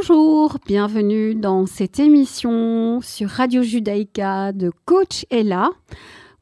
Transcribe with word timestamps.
Bonjour, 0.00 0.58
bienvenue 0.64 1.34
dans 1.34 1.66
cette 1.66 1.98
émission 1.98 3.00
sur 3.00 3.28
Radio 3.30 3.62
Judaïka 3.64 4.52
de 4.52 4.70
Coach 4.84 5.26
Ella. 5.28 5.70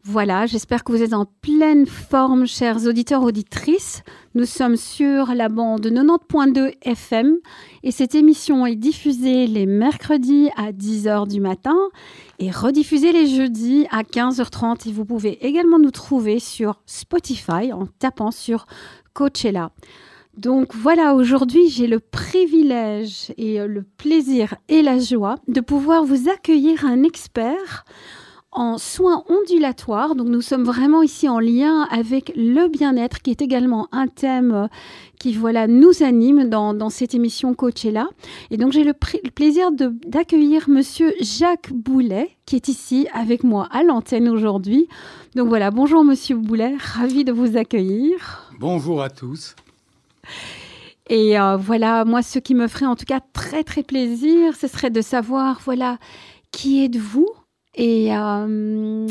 Voilà, 0.05 0.45
j'espère 0.45 0.85
que 0.85 0.93
vous 0.93 1.03
êtes 1.03 1.15
en 1.15 1.25
pleine 1.41 1.87
forme, 1.87 2.47
chers 2.47 2.87
auditeurs, 2.87 3.23
auditrices. 3.23 4.03
Nous 4.35 4.45
sommes 4.45 4.77
sur 4.77 5.35
la 5.35 5.49
bande 5.49 5.87
90.2 5.87 6.75
FM 6.83 7.39
et 7.83 7.93
cette 7.93 8.15
émission 8.15 8.67
est 8.67 8.77
diffusée 8.77 9.47
les 9.47 9.65
mercredis 9.65 10.51
à 10.59 10.73
10h 10.73 11.27
du 11.27 11.41
matin 11.41 11.79
et 12.39 12.51
rediffusée 12.51 13.13
les 13.13 13.27
jeudis 13.27 13.87
à 13.91 14.03
15h30. 14.03 14.87
Et 14.87 14.93
vous 14.93 15.07
pouvez 15.07 15.47
également 15.47 15.79
nous 15.79 15.93
trouver 15.93 16.41
sur 16.41 16.83
Spotify 16.85 17.73
en 17.73 17.87
tapant 17.99 18.33
sur 18.33 18.67
Coachella. 19.15 19.71
Donc 20.37 20.75
voilà, 20.75 21.15
aujourd'hui 21.15 21.71
j'ai 21.71 21.87
le 21.87 21.99
privilège 21.99 23.33
et 23.39 23.59
euh, 23.59 23.67
le 23.67 23.83
plaisir 23.83 24.55
et 24.69 24.83
la 24.83 24.99
joie 24.99 25.37
de 25.49 25.61
pouvoir 25.61 26.05
vous 26.05 26.29
accueillir 26.29 26.85
un 26.85 27.03
expert 27.05 27.85
en 28.53 28.77
soins 28.77 29.25
ondulatoires. 29.29 30.15
Donc 30.15 30.29
nous 30.29 30.43
sommes 30.43 30.65
vraiment 30.65 31.03
ici 31.03 31.27
en 31.27 31.39
lien 31.39 31.87
avec 31.91 32.33
le 32.37 32.69
bien-être 32.69 33.23
qui 33.23 33.31
est 33.31 33.41
également 33.41 33.89
un 33.93 34.09
thème 34.09 34.53
euh, 34.53 34.67
qui 35.19 35.33
voilà 35.33 35.67
nous 35.67 36.03
anime 36.03 36.51
dans, 36.51 36.91
cette 36.91 37.15
émission 37.15 37.55
Coachella. 37.55 38.07
Et 38.51 38.59
donc 38.59 38.73
j'ai 38.73 38.85
le, 38.85 38.93
plaisir 38.93 39.71
d'accueillir 39.73 40.69
monsieur 40.69 41.15
Jacques 41.21 41.73
Boulet 41.73 42.37
qui 42.45 42.57
est 42.57 42.69
ici 42.69 43.09
avec 43.15 43.43
moi 43.43 43.69
à 43.71 43.83
l'antenne 43.83 44.29
aujourd'hui. 44.29 44.87
Donc 45.35 45.49
voilà, 45.49 45.71
bonjour 45.71 46.05
monsieur 46.05 46.37
Boulet, 46.37 46.75
ravi 46.79 47.25
de 47.25 47.33
vous 47.33 47.57
accueillir. 47.57 48.51
Bonjour 48.61 49.03
à 49.03 49.09
tous. 49.09 49.55
Et 51.09 51.39
euh, 51.39 51.57
voilà, 51.57 52.05
moi, 52.05 52.23
ce 52.23 52.39
qui 52.39 52.55
me 52.55 52.67
ferait 52.67 52.87
en 52.87 52.97
tout 52.97 53.05
cas 53.05 53.21
très, 53.33 53.63
très 53.63 53.83
plaisir, 53.83 54.57
ce 54.57 54.67
serait 54.67 54.91
de 54.91 55.01
savoir, 55.01 55.61
voilà, 55.65 55.99
qui 56.51 56.85
êtes-vous 56.85 57.29
et 57.77 58.17
euh, 58.17 59.07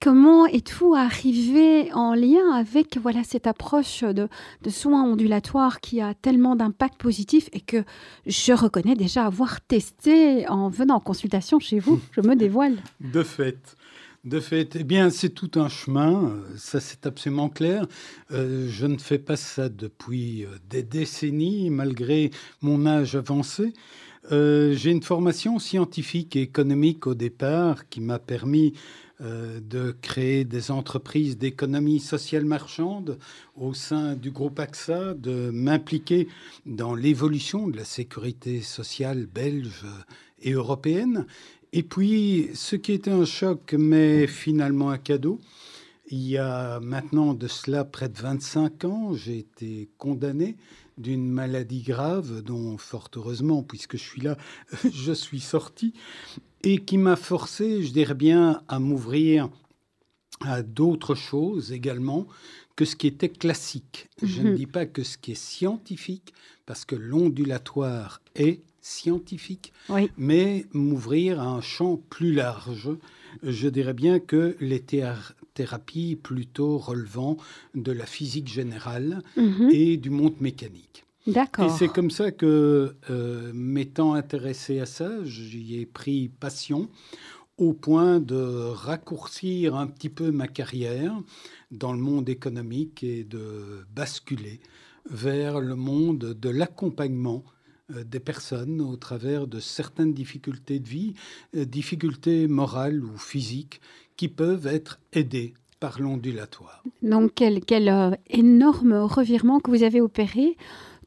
comment 0.00 0.46
êtes-vous 0.46 0.94
arrivé 0.94 1.92
en 1.92 2.14
lien 2.14 2.52
avec, 2.54 2.96
voilà, 2.96 3.24
cette 3.24 3.46
approche 3.46 4.02
de, 4.04 4.28
de 4.62 4.70
soins 4.70 5.04
ondulatoires 5.04 5.80
qui 5.80 6.00
a 6.00 6.14
tellement 6.14 6.56
d'impact 6.56 6.98
positif 6.98 7.48
et 7.52 7.60
que 7.60 7.84
je 8.26 8.52
reconnais 8.52 8.94
déjà 8.94 9.26
avoir 9.26 9.60
testé 9.60 10.48
en 10.48 10.70
venant 10.70 10.96
en 10.96 11.00
consultation 11.00 11.60
chez 11.60 11.78
vous. 11.78 12.00
Je 12.12 12.22
me 12.22 12.36
dévoile. 12.36 12.78
De 13.00 13.22
fait. 13.22 13.76
De 14.24 14.38
fait, 14.38 14.76
eh 14.76 14.84
bien, 14.84 15.10
c'est 15.10 15.30
tout 15.30 15.50
un 15.56 15.68
chemin, 15.68 16.40
ça 16.56 16.78
c'est 16.78 17.06
absolument 17.06 17.48
clair. 17.48 17.86
Euh, 18.30 18.68
je 18.70 18.86
ne 18.86 18.96
fais 18.96 19.18
pas 19.18 19.34
ça 19.34 19.68
depuis 19.68 20.44
euh, 20.44 20.48
des 20.70 20.84
décennies, 20.84 21.70
malgré 21.70 22.30
mon 22.60 22.86
âge 22.86 23.16
avancé. 23.16 23.72
Euh, 24.30 24.74
j'ai 24.74 24.92
une 24.92 25.02
formation 25.02 25.58
scientifique 25.58 26.36
et 26.36 26.42
économique 26.42 27.08
au 27.08 27.14
départ 27.14 27.88
qui 27.88 28.00
m'a 28.00 28.20
permis 28.20 28.74
de 29.20 29.94
créer 30.02 30.44
des 30.44 30.72
entreprises 30.72 31.38
d'économie 31.38 32.00
sociale 32.00 32.44
marchande 32.44 33.18
au 33.54 33.72
sein 33.72 34.16
du 34.16 34.32
groupe 34.32 34.58
AXA, 34.58 35.14
de 35.14 35.50
m'impliquer 35.50 36.26
dans 36.66 36.96
l'évolution 36.96 37.68
de 37.68 37.76
la 37.76 37.84
sécurité 37.84 38.62
sociale 38.62 39.26
belge 39.26 39.84
et 40.40 40.52
européenne. 40.54 41.26
Et 41.72 41.82
puis, 41.82 42.50
ce 42.54 42.76
qui 42.76 42.92
était 42.92 43.10
un 43.10 43.24
choc, 43.24 43.74
mais 43.78 44.26
finalement 44.26 44.90
un 44.90 44.98
cadeau, 44.98 45.40
il 46.08 46.28
y 46.28 46.36
a 46.36 46.78
maintenant 46.80 47.32
de 47.32 47.48
cela 47.48 47.84
près 47.84 48.10
de 48.10 48.18
25 48.18 48.84
ans, 48.84 49.14
j'ai 49.14 49.38
été 49.38 49.88
condamné 49.96 50.56
d'une 50.98 51.30
maladie 51.30 51.80
grave 51.80 52.42
dont, 52.42 52.76
fort 52.76 53.08
heureusement, 53.16 53.62
puisque 53.62 53.96
je 53.96 54.02
suis 54.02 54.20
là, 54.20 54.36
je 54.92 55.12
suis 55.12 55.40
sorti, 55.40 55.94
et 56.62 56.78
qui 56.78 56.98
m'a 56.98 57.16
forcé, 57.16 57.82
je 57.82 57.92
dirais 57.92 58.14
bien, 58.14 58.62
à 58.68 58.78
m'ouvrir 58.78 59.48
à 60.42 60.62
d'autres 60.62 61.14
choses 61.14 61.72
également 61.72 62.26
que 62.76 62.84
ce 62.84 62.96
qui 62.96 63.06
était 63.06 63.28
classique. 63.28 64.10
Je 64.22 64.42
ne 64.42 64.50
mhm. 64.50 64.56
dis 64.56 64.66
pas 64.66 64.84
que 64.84 65.02
ce 65.02 65.16
qui 65.16 65.32
est 65.32 65.42
scientifique, 65.42 66.34
parce 66.66 66.84
que 66.84 66.94
l'ondulatoire 66.94 68.20
est 68.34 68.60
scientifique, 68.82 69.72
mais 70.18 70.66
m'ouvrir 70.72 71.40
à 71.40 71.46
un 71.46 71.60
champ 71.62 71.96
plus 72.10 72.32
large. 72.34 72.90
Je 73.42 73.68
dirais 73.68 73.94
bien 73.94 74.18
que 74.18 74.56
les 74.60 74.82
thérapies 75.54 76.16
plutôt 76.16 76.76
relevant 76.76 77.38
de 77.74 77.92
la 77.92 78.04
physique 78.04 78.48
générale 78.48 79.22
mhm. 79.36 79.70
et 79.72 79.96
du 79.96 80.10
monde 80.10 80.34
mécanique. 80.40 81.04
D'accord. 81.28 81.66
Et 81.66 81.68
c'est 81.70 81.88
comme 81.88 82.10
ça 82.10 82.32
que, 82.32 82.96
euh, 83.08 83.52
m'étant 83.54 84.14
intéressé 84.14 84.80
à 84.80 84.86
ça, 84.86 85.24
j'y 85.24 85.78
ai 85.78 85.86
pris 85.86 86.28
passion 86.28 86.88
au 87.58 87.72
point 87.72 88.18
de 88.18 88.36
raccourcir 88.36 89.76
un 89.76 89.86
petit 89.86 90.08
peu 90.08 90.32
ma 90.32 90.48
carrière 90.48 91.14
dans 91.70 91.92
le 91.92 92.00
monde 92.00 92.28
économique 92.28 93.04
et 93.04 93.22
de 93.22 93.86
basculer 93.94 94.60
vers 95.08 95.60
le 95.60 95.76
monde 95.76 96.18
de 96.18 96.48
l'accompagnement 96.48 97.44
des 98.04 98.20
personnes 98.20 98.80
au 98.80 98.96
travers 98.96 99.46
de 99.46 99.60
certaines 99.60 100.14
difficultés 100.14 100.78
de 100.78 100.88
vie, 100.88 101.14
euh, 101.56 101.64
difficultés 101.64 102.48
morales 102.48 103.04
ou 103.04 103.16
physiques, 103.18 103.80
qui 104.16 104.28
peuvent 104.28 104.66
être 104.66 104.98
aidées 105.12 105.54
par 105.80 106.00
l'ondulatoire. 106.00 106.82
Donc 107.02 107.32
quel, 107.34 107.64
quel 107.64 107.88
euh, 107.88 108.10
énorme 108.30 108.92
revirement 108.92 109.58
que 109.58 109.70
vous 109.70 109.82
avez 109.82 110.00
opéré 110.00 110.56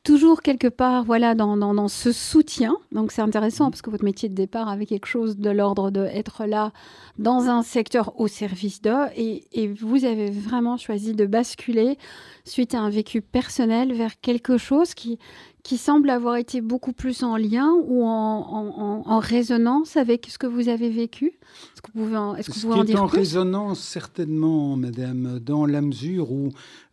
toujours 0.05 0.41
quelque 0.41 0.67
part 0.67 1.03
voilà 1.03 1.35
dans, 1.35 1.57
dans, 1.57 1.87
ce 1.89 2.11
soutien. 2.13 2.77
Donc 2.93 3.11
c'est 3.11 3.21
intéressant 3.21 3.67
mmh. 3.67 3.71
parce 3.71 3.81
que 3.81 3.89
votre 3.89 4.05
métier 4.05 4.29
de 4.29 4.35
départ 4.35 4.69
avait 4.69 4.85
quelque 4.85 5.07
chose 5.07 5.37
de 5.37 5.49
l'ordre 5.49 5.91
de 5.91 6.05
être 6.05 6.45
là 6.45 6.71
dans 7.17 7.49
un 7.49 7.63
secteur 7.63 8.17
au 8.19 8.27
service 8.27 8.81
d'eux 8.81 9.05
et, 9.15 9.43
et, 9.51 9.67
vous 9.67 10.05
avez 10.05 10.29
vraiment 10.29 10.77
choisi 10.77 11.13
de 11.13 11.25
basculer 11.25 11.97
suite 12.43 12.75
à 12.75 12.79
un 12.79 12.89
vécu 12.89 13.21
personnel 13.21 13.93
vers 13.93 14.19
quelque 14.21 14.57
chose 14.57 14.93
qui, 14.93 15.17
qui 15.63 15.77
semble 15.77 16.11
avoir 16.11 16.35
été 16.35 16.61
beaucoup 16.61 16.93
plus 16.93 17.23
en 17.23 17.37
lien 17.37 17.73
ou 17.87 18.05
en, 18.05 19.03
en, 19.05 19.19
résonance 19.19 19.97
avec 19.97 20.27
ce 20.29 20.37
que 20.37 20.45
vous 20.45 20.69
avez 20.69 20.89
vécu 20.89 21.27
Est-ce 21.73 21.81
que 21.81 21.91
vous 21.93 22.03
pouvez 22.03 22.17
en, 22.17 22.35
est-ce 22.35 22.51
que 22.51 22.59
vous 22.59 22.73
en 22.73 23.01
en 23.01 23.07
résonance, 23.07 23.79
certainement, 23.79 24.75
madame, 24.75 25.39
dans 25.39 25.65
la 25.65 25.81
mesure 25.81 26.31
où 26.31 26.51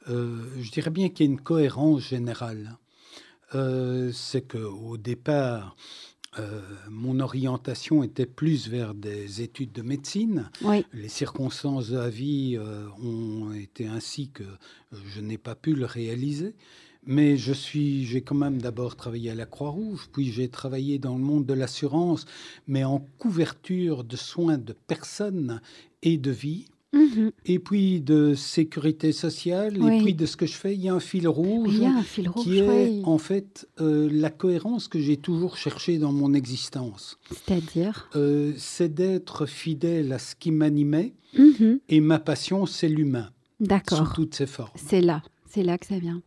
euh, 0.09 0.39
je 0.61 0.71
dirais 0.71 0.91
bien 0.91 1.11
qu'il 1.11 1.27
y 1.27 1.29
a 1.29 1.33
une 1.33 1.41
cohérence 1.41 2.01
générale. 2.01 2.79
Euh, 3.55 4.11
c'est 4.13 4.43
qu'au 4.43 4.97
départ, 4.97 5.77
euh, 6.39 6.61
mon 6.91 7.21
orientation 7.21 8.03
était 8.03 8.27
plus 8.27 8.69
vers 8.69 8.95
des 8.95 9.43
études 9.43 9.73
de 9.73 9.83
médecine. 9.83 10.51
Les 10.93 11.09
circonstances 11.09 11.91
de 11.91 11.99
la 11.99 12.09
vie 12.09 12.59
ont 13.03 13.53
été 13.53 13.87
ainsi 13.87 14.31
que 14.31 14.45
je 14.93 15.21
n'ai 15.21 15.39
pas 15.39 15.55
pu 15.55 15.75
le 15.75 15.87
réaliser. 15.87 16.55
Mais 17.05 17.37
je 17.37 17.53
suis, 17.53 18.05
j'ai 18.05 18.23
quand 18.23 18.37
même 18.37 18.63
d'abord 18.63 18.95
travaillé 18.95 19.31
à 19.31 19.35
la 19.35 19.47
Croix-Rouge, 19.47 20.09
puis 20.13 20.31
j'ai 20.31 20.49
travaillé 20.49 21.01
dans 21.01 21.17
le 21.17 21.23
monde 21.23 21.45
de 21.45 21.55
l'assurance, 21.55 22.27
mais 22.69 22.85
en 22.85 23.01
couverture 23.19 24.05
de 24.05 24.17
soins 24.17 24.59
de 24.59 24.73
personnes 24.73 25.61
et 26.03 26.17
de 26.17 26.31
vie. 26.31 26.67
Mhm. 26.93 27.33
Et 27.47 27.59
puis 27.59 28.01
de 28.01 28.35
sécurité 28.35 29.13
sociale, 29.13 29.77
et 29.77 30.03
puis 30.03 30.15
de 30.15 30.27
ce 30.27 30.37
que 30.37 30.47
je 30.47 30.55
fais, 30.55 30.75
il 30.75 30.83
y 30.83 30.89
a 30.89 30.95
un 30.95 31.01
fil 31.01 31.27
rouge, 31.27 31.81
qui 32.43 32.59
est 32.59 33.03
en 33.05 33.19
fait 33.19 33.69
euh, 33.81 34.09
la 34.13 34.31
cohérence 34.31 34.89
que 34.89 34.99
j'ai 34.99 35.17
toujours 35.17 35.57
cherchée 35.57 35.99
dans 35.99 36.13
mon 36.13 36.35
existence. 36.35 37.19
C'est-à-dire 37.31 38.11
euh, 38.15 38.53
C'est 38.57 38.93
d'être 38.93 39.47
fidèle 39.47 40.13
à 40.13 40.19
ce 40.19 40.35
qui 40.35 40.51
m'animait, 40.51 41.15
mhm. 41.39 41.81
et 41.89 42.01
ma 42.01 42.19
passion, 42.19 42.67
c'est 42.67 42.89
l'humain. 42.89 43.31
D'accord. 43.61 44.07
Sous 44.07 44.15
toutes 44.15 44.35
ses 44.35 44.47
formes. 44.47 44.73
C'est 44.75 45.01
là, 45.01 45.23
c'est 45.49 45.63
là 45.63 45.79
que 45.79 45.87
ça 45.87 45.99
vient. 45.99 46.21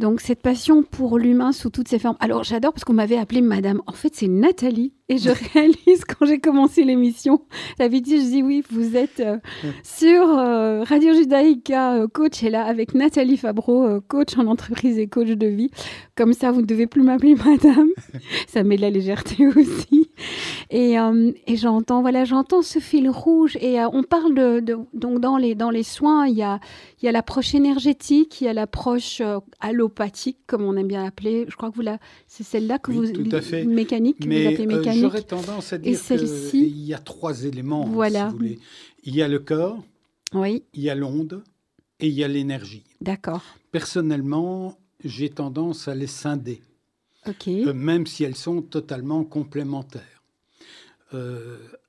Donc 0.00 0.22
cette 0.22 0.40
passion 0.40 0.82
pour 0.82 1.18
l'humain 1.18 1.52
sous 1.52 1.68
toutes 1.68 1.88
ses 1.88 1.98
formes. 1.98 2.16
Alors 2.20 2.42
j'adore 2.42 2.72
parce 2.72 2.84
qu'on 2.84 2.94
m'avait 2.94 3.18
appelé 3.18 3.42
Madame. 3.42 3.82
En 3.86 3.92
fait 3.92 4.14
c'est 4.14 4.28
Nathalie 4.28 4.94
et 5.10 5.18
je 5.18 5.28
réalise 5.52 6.06
quand 6.06 6.24
j'ai 6.24 6.40
commencé 6.40 6.84
l'émission, 6.84 7.42
d'habitude 7.78 8.22
je 8.22 8.26
dis 8.30 8.42
oui 8.42 8.64
vous 8.70 8.96
êtes 8.96 9.20
euh, 9.20 9.36
sur 9.84 10.26
euh, 10.26 10.84
Radio 10.84 11.12
Judaïka 11.12 11.96
euh, 11.96 12.08
coach 12.08 12.42
et 12.42 12.48
là 12.48 12.64
avec 12.64 12.94
Nathalie 12.94 13.36
Fabreau 13.36 14.00
coach 14.08 14.38
en 14.38 14.46
entreprise 14.46 14.98
et 14.98 15.06
coach 15.06 15.28
de 15.28 15.46
vie. 15.46 15.70
Comme 16.16 16.32
ça 16.32 16.50
vous 16.50 16.62
ne 16.62 16.66
devez 16.66 16.86
plus 16.86 17.02
m'appeler 17.02 17.34
Madame. 17.44 17.90
ça 18.48 18.62
met 18.62 18.76
de 18.76 18.80
la 18.80 18.90
légèreté 18.90 19.48
aussi. 19.48 20.09
Et, 20.72 20.94
et 21.46 21.56
j'entends 21.56 22.00
voilà 22.00 22.24
j'entends 22.24 22.62
ce 22.62 22.78
fil 22.78 23.10
rouge 23.10 23.56
et 23.60 23.80
on 23.80 24.04
parle 24.04 24.60
de, 24.60 24.78
donc 24.94 25.20
dans 25.20 25.36
les 25.36 25.56
dans 25.56 25.70
les 25.70 25.82
soins 25.82 26.28
il 26.28 26.36
y 26.36 26.42
a 26.42 26.60
il 27.02 27.06
y 27.06 27.08
a 27.08 27.12
l'approche 27.12 27.56
énergétique 27.56 28.40
il 28.40 28.44
y 28.44 28.48
a 28.48 28.52
l'approche 28.52 29.20
allo 29.58 29.88
comme 30.46 30.64
on 30.64 30.76
aime 30.76 30.88
bien 30.88 31.02
l'appeler. 31.02 31.46
Je 31.48 31.56
crois 31.56 31.70
que 31.70 31.76
vous 31.76 31.82
la, 31.82 31.98
c'est 32.26 32.44
celle-là 32.44 32.78
que 32.78 32.92
vous, 32.92 33.10
tout 33.10 33.28
à 33.32 33.40
fait. 33.40 33.64
mécanique, 33.64 34.20
que 34.20 34.28
Mais, 34.28 34.42
vous 34.42 34.48
appelez 34.48 34.64
euh, 34.64 34.78
mécanique. 34.78 35.00
J'aurais 35.02 35.22
tendance 35.22 35.72
à 35.72 35.78
dire 35.78 35.98
qu'il 36.00 36.80
y 36.80 36.94
a 36.94 36.98
trois 36.98 37.44
éléments, 37.44 37.84
voilà. 37.86 38.26
si 38.26 38.32
vous 38.32 38.38
voulez. 38.38 38.58
Il 39.04 39.14
y 39.14 39.22
a 39.22 39.28
le 39.28 39.38
corps, 39.38 39.82
oui. 40.34 40.64
il 40.74 40.82
y 40.82 40.90
a 40.90 40.94
l'onde 40.94 41.42
et 42.00 42.08
il 42.08 42.14
y 42.14 42.24
a 42.24 42.28
l'énergie. 42.28 42.84
D'accord. 43.00 43.42
Personnellement, 43.72 44.78
j'ai 45.04 45.30
tendance 45.30 45.88
à 45.88 45.94
les 45.94 46.06
scinder. 46.06 46.60
Même 47.74 48.06
si 48.06 48.24
elles 48.24 48.36
sont 48.36 48.62
totalement 48.62 49.24
complémentaires. 49.24 50.22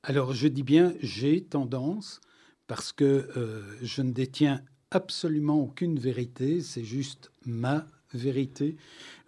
alors 0.04 0.33
je 0.33 0.48
dis 0.48 0.63
bien 0.63 0.94
j'ai 1.01 1.44
tendance 1.44 2.22
parce 2.68 2.92
que 2.92 3.30
je 3.81 4.01
ne 4.01 4.12
détiens 4.12 4.62
absolument 4.92 5.62
aucune 5.62 5.98
vérité, 5.98 6.62
c'est 6.62 6.83
juste 6.83 7.31
ma 7.45 7.88
vérité. 8.13 8.75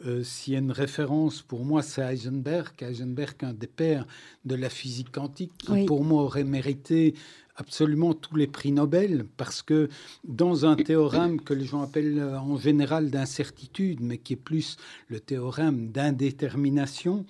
Euh, 0.05 0.23
S'il 0.23 0.53
y 0.53 0.55
a 0.55 0.59
une 0.59 0.71
référence, 0.71 1.41
pour 1.41 1.65
moi, 1.65 1.81
c'est 1.81 2.01
Heisenberg. 2.01 2.73
Heisenberg, 2.81 3.35
un 3.41 3.53
des 3.53 3.67
pères 3.67 4.05
de 4.45 4.55
la 4.55 4.69
physique 4.69 5.11
quantique, 5.11 5.53
qui 5.57 5.85
pour 5.85 6.03
moi 6.03 6.23
aurait 6.23 6.43
mérité 6.43 7.15
absolument 7.55 8.13
tous 8.13 8.35
les 8.35 8.47
prix 8.47 8.71
Nobel, 8.71 9.25
parce 9.37 9.61
que 9.61 9.89
dans 10.23 10.65
un 10.65 10.75
théorème 10.75 11.41
que 11.41 11.53
les 11.53 11.65
gens 11.65 11.81
appellent 11.81 12.19
euh, 12.19 12.39
en 12.39 12.57
général 12.57 13.09
d'incertitude, 13.09 13.99
mais 14.01 14.17
qui 14.17 14.33
est 14.33 14.37
plus 14.37 14.77
le 15.07 15.19
théorème 15.19 15.91
d'indétermination, 15.91 17.25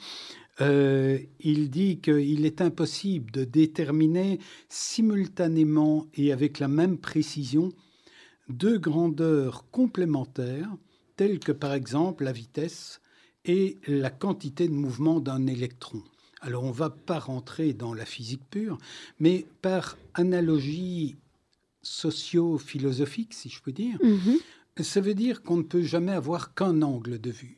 euh, 0.61 1.17
il 1.39 1.69
dit 1.69 1.99
qu'il 1.99 2.45
est 2.45 2.61
impossible 2.61 3.31
de 3.31 3.43
déterminer 3.43 4.39
simultanément 4.69 6.05
et 6.13 6.31
avec 6.31 6.59
la 6.59 6.67
même 6.67 6.97
précision 6.97 7.71
deux 8.49 8.77
grandeurs 8.77 9.65
complémentaires 9.71 10.69
telles 11.15 11.39
que 11.39 11.51
par 11.51 11.73
exemple 11.73 12.23
la 12.23 12.31
vitesse 12.31 13.01
et 13.45 13.77
la 13.87 14.09
quantité 14.09 14.67
de 14.67 14.73
mouvement 14.73 15.19
d'un 15.19 15.47
électron. 15.47 16.03
Alors 16.43 16.65
on 16.65 16.69
ne 16.69 16.73
va 16.73 16.89
pas 16.89 17.19
rentrer 17.19 17.73
dans 17.73 17.93
la 17.93 18.05
physique 18.05 18.43
pure, 18.49 18.77
mais 19.19 19.45
par 19.61 19.97
analogie 20.13 21.15
socio-philosophique, 21.81 23.33
si 23.33 23.49
je 23.49 23.61
peux 23.61 23.71
dire, 23.71 23.97
mhm. 24.03 24.37
ça 24.81 24.99
veut 24.99 25.15
dire 25.15 25.41
qu'on 25.41 25.57
ne 25.57 25.63
peut 25.63 25.81
jamais 25.81 26.11
avoir 26.11 26.53
qu'un 26.53 26.81
angle 26.81 27.19
de 27.19 27.31
vue. 27.31 27.57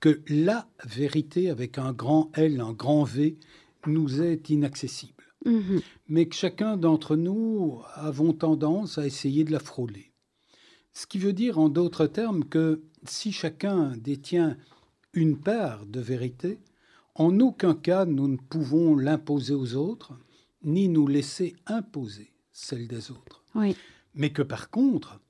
Que 0.00 0.20
la 0.28 0.68
vérité 0.84 1.50
avec 1.50 1.78
un 1.78 1.92
grand 1.92 2.30
L, 2.34 2.60
un 2.60 2.72
grand 2.72 3.04
V, 3.04 3.38
nous 3.86 4.22
est 4.22 4.50
inaccessible. 4.50 5.24
Mhm. 5.46 5.80
Mais 6.08 6.26
que 6.26 6.36
chacun 6.36 6.76
d'entre 6.76 7.16
nous 7.16 7.80
avons 7.94 8.34
tendance 8.34 8.98
à 8.98 9.06
essayer 9.06 9.44
de 9.44 9.52
la 9.52 9.58
frôler. 9.58 10.12
Ce 10.92 11.06
qui 11.06 11.18
veut 11.18 11.32
dire 11.32 11.58
en 11.58 11.70
d'autres 11.70 12.06
termes 12.06 12.44
que 12.44 12.82
si 13.06 13.32
chacun 13.32 13.96
détient 13.96 14.58
une 15.14 15.38
part 15.38 15.86
de 15.86 16.00
vérité, 16.00 16.58
en 17.14 17.40
aucun 17.40 17.74
cas 17.74 18.04
nous 18.04 18.28
ne 18.28 18.36
pouvons 18.36 18.96
l'imposer 18.96 19.54
aux 19.54 19.74
autres, 19.74 20.12
ni 20.64 20.88
nous 20.88 21.06
laisser 21.06 21.56
imposer 21.66 22.32
celle 22.52 22.88
des 22.88 23.10
autres. 23.10 23.42
Mais 24.14 24.30
que 24.30 24.42
par 24.42 24.70
contre, 24.70 25.20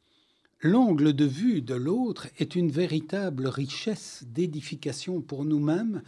l'angle 0.60 1.12
de 1.12 1.24
vue 1.24 1.62
de 1.62 1.74
l'autre 1.74 2.28
est 2.38 2.54
une 2.54 2.70
véritable 2.70 3.46
richesse 3.46 4.24
d'édification 4.26 5.20
pour 5.20 5.44
nous-mêmes 5.44 6.02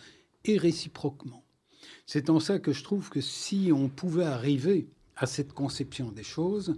et 0.45 0.59
réciproquement. 0.59 1.45
C'est 2.07 2.31
en 2.31 2.41
ça 2.41 2.59
que 2.59 2.73
je 2.73 2.85
trouve 2.85 3.09
que 3.09 3.21
si 3.21 3.71
on 3.73 3.89
pouvait 3.89 4.25
arriver 4.25 4.89
à 5.17 5.27
cette 5.27 5.53
conception 5.53 6.11
des 6.11 6.25
choses, 6.25 6.77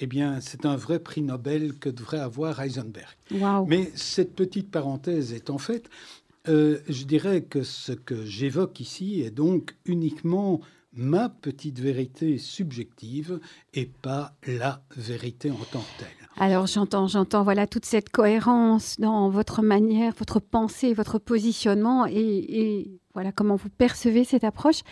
eh 0.00 0.06
bien, 0.06 0.40
c'est 0.40 0.66
un 0.66 0.76
vrai 0.76 1.00
prix 1.00 1.22
Nobel 1.22 1.74
que 1.78 1.88
devrait 1.88 2.20
avoir 2.20 2.60
Heisenberg. 2.60 3.16
Mais 3.66 3.90
cette 3.94 4.34
petite 4.34 4.70
parenthèse 4.70 5.32
est 5.32 5.50
en 5.50 5.58
fait, 5.58 5.88
euh, 6.46 6.78
je 6.88 7.04
dirais 7.04 7.42
que 7.42 7.62
ce 7.62 7.92
que 7.92 8.24
j'évoque 8.24 8.80
ici 8.80 9.20
est 9.22 9.30
donc 9.30 9.76
uniquement 9.84 10.60
ma 10.92 11.28
petite 11.28 11.80
vérité 11.80 12.38
subjective 12.38 13.40
et 13.74 13.86
pas 13.86 14.36
la 14.46 14.82
vérité 14.96 15.50
en 15.50 15.56
tant 15.56 15.80
que 15.80 15.98
telle. 16.04 16.27
Alors 16.40 16.68
j'entends, 16.68 17.08
j'entends 17.08 17.42
voilà 17.42 17.66
toute 17.66 17.84
cette 17.84 18.10
cohérence 18.10 19.00
dans 19.00 19.28
votre 19.28 19.60
manière, 19.60 20.12
votre 20.16 20.38
pensée, 20.38 20.94
votre 20.94 21.18
positionnement 21.18 22.06
et, 22.06 22.86
voilà 23.12 23.32
comment 23.32 23.56
vous 23.56 23.68
percevez 23.68 24.22
cette 24.22 24.44
approche. 24.44 24.82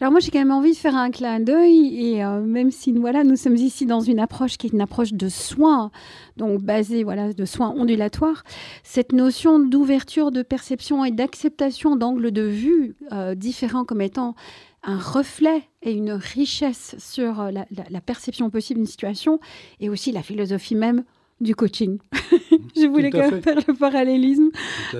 Alors 0.00 0.10
moi 0.10 0.18
j'ai 0.18 0.32
quand 0.32 0.40
même 0.40 0.50
envie 0.50 0.72
de 0.72 0.76
faire 0.76 0.96
un 0.96 1.12
clin 1.12 1.38
d'œil 1.38 2.14
et 2.14 2.24
euh, 2.24 2.40
même 2.40 2.72
si 2.72 2.90
voilà 2.90 3.22
nous 3.22 3.36
sommes 3.36 3.54
ici 3.54 3.86
dans 3.86 4.00
une 4.00 4.18
approche 4.18 4.56
qui 4.56 4.66
est 4.66 4.72
une 4.72 4.80
approche 4.80 5.12
de 5.12 5.28
soins, 5.28 5.92
donc 6.36 6.62
basée 6.62 7.04
voilà 7.04 7.32
de 7.32 7.44
soins 7.44 7.72
ondulatoires, 7.76 8.42
cette 8.82 9.12
notion 9.12 9.60
d'ouverture, 9.60 10.32
de 10.32 10.42
perception 10.42 11.04
et 11.04 11.12
d'acceptation 11.12 11.94
d'angles 11.94 12.32
de 12.32 12.42
vue 12.42 12.96
euh, 13.12 13.36
différents 13.36 13.84
comme 13.84 14.00
étant 14.00 14.34
un 14.86 14.98
reflet 14.98 15.64
et 15.82 15.92
une 15.92 16.12
richesse 16.12 16.94
sur 16.98 17.40
euh, 17.40 17.50
la, 17.50 18.00
perception 18.00 18.50
possible 18.50 18.78
d'une 18.78 18.86
situation 18.86 19.40
et 19.80 19.90
aussi 19.90 20.12
la 20.12 20.22
philosophie 20.22 20.76
même 20.76 21.04
du 21.40 21.54
coaching. 21.54 21.98
je 22.76 22.86
voulais 22.86 23.10
quand 23.10 23.30
même 23.30 23.42
faire 23.42 23.58
le 23.66 23.74
parallélisme, 23.74 24.50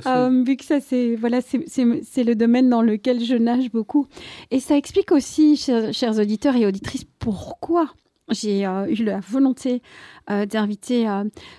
euh, 0.07 0.43
vu 0.45 0.57
que 0.57 0.65
ça, 0.65 0.81
c'est 0.81 1.15
voilà, 1.15 1.41
c'est 1.41 2.25
le 2.25 2.35
domaine 2.35 2.69
dans 2.69 2.83
lequel 2.83 3.25
je 3.25 3.37
nage 3.37 3.71
beaucoup. 3.71 4.07
Et 4.51 4.61
ça 4.61 4.77
explique 4.77 5.13
aussi, 5.13 5.57
chers, 5.57 6.19
auditeurs 6.19 6.57
et 6.57 6.67
auditrices, 6.67 7.07
pourquoi 7.19 7.89
j'ai 8.29 8.67
euh, 8.67 8.87
eu 8.89 9.05
la 9.05 9.21
volonté 9.21 9.83
d'inviter 10.29 11.07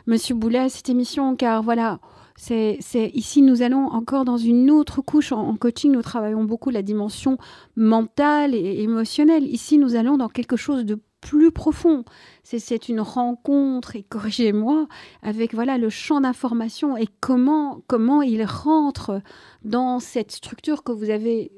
Monsieur 0.06 0.36
Boulet 0.36 0.60
à 0.60 0.70
cette 0.70 0.90
émission, 0.90 1.36
car 1.38 1.64
voilà, 1.64 2.00
c'est, 2.40 2.78
ici, 3.16 3.42
nous 3.42 3.64
allons 3.64 3.88
encore 3.88 4.24
dans 4.24 4.38
une 4.38 4.70
autre 4.70 5.02
couche. 5.02 5.32
En, 5.32 5.56
coaching, 5.56 5.92
nous 5.92 6.04
travaillons 6.04 6.44
beaucoup 6.44 6.70
la 6.70 6.84
dimension 6.84 7.40
mentale 7.76 8.54
et 8.54 8.84
émotionnelle. 8.84 9.44
Ici, 9.44 9.80
nous 9.80 9.96
allons 9.96 10.18
dans 10.18 10.30
quelque 10.30 10.56
chose 10.56 10.86
de 10.86 11.00
plus 11.20 11.52
profond. 11.52 12.06
C'est, 12.44 12.90
une 12.90 13.02
rencontre, 13.02 13.96
et 13.96 14.04
corrigez-moi, 14.04 14.88
avec 15.24 15.56
voilà 15.56 15.80
le 15.80 15.90
champ 15.90 16.22
d'information 16.22 16.96
et 16.96 17.08
comment, 17.22 17.82
comment 17.88 18.22
il 18.22 18.44
rentre 18.46 19.22
dans 19.66 20.00
cette 20.00 20.32
structure 20.32 20.84
que 20.84 20.92
vous 20.92 21.10
avez 21.10 21.52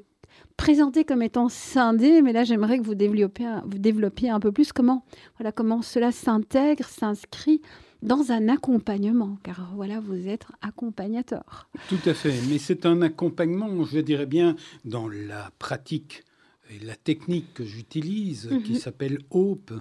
présentée 0.56 1.04
comme 1.04 1.22
étant 1.22 1.50
scindée. 1.50 2.22
Mais 2.22 2.32
là, 2.32 2.42
j'aimerais 2.44 2.78
que 2.78 2.84
vous 2.84 2.94
développiez, 2.94 3.48
vous 3.66 3.78
développiez 3.78 4.30
un 4.30 4.40
peu 4.40 4.50
plus 4.50 4.72
comment, 4.72 5.04
voilà, 5.36 5.52
comment 5.52 5.82
cela 5.82 6.10
s'intègre, 6.10 6.86
s'inscrit 6.86 7.60
dans 8.02 8.32
un 8.32 8.48
accompagnement, 8.48 9.38
car 9.42 9.72
voilà, 9.74 10.00
vous 10.00 10.28
êtes 10.28 10.46
accompagnateur. 10.62 11.68
Tout 11.88 11.98
à 12.06 12.14
fait, 12.14 12.34
mais 12.48 12.58
c'est 12.58 12.86
un 12.86 13.02
accompagnement, 13.02 13.84
je 13.84 14.00
dirais 14.00 14.26
bien, 14.26 14.56
dans 14.84 15.08
la 15.08 15.50
pratique 15.58 16.24
et 16.70 16.84
la 16.84 16.96
technique 16.96 17.52
que 17.54 17.64
j'utilise, 17.64 18.48
qui 18.64 18.72
mhm. 18.72 18.78
s'appelle 18.78 19.18
Hope, 19.30 19.72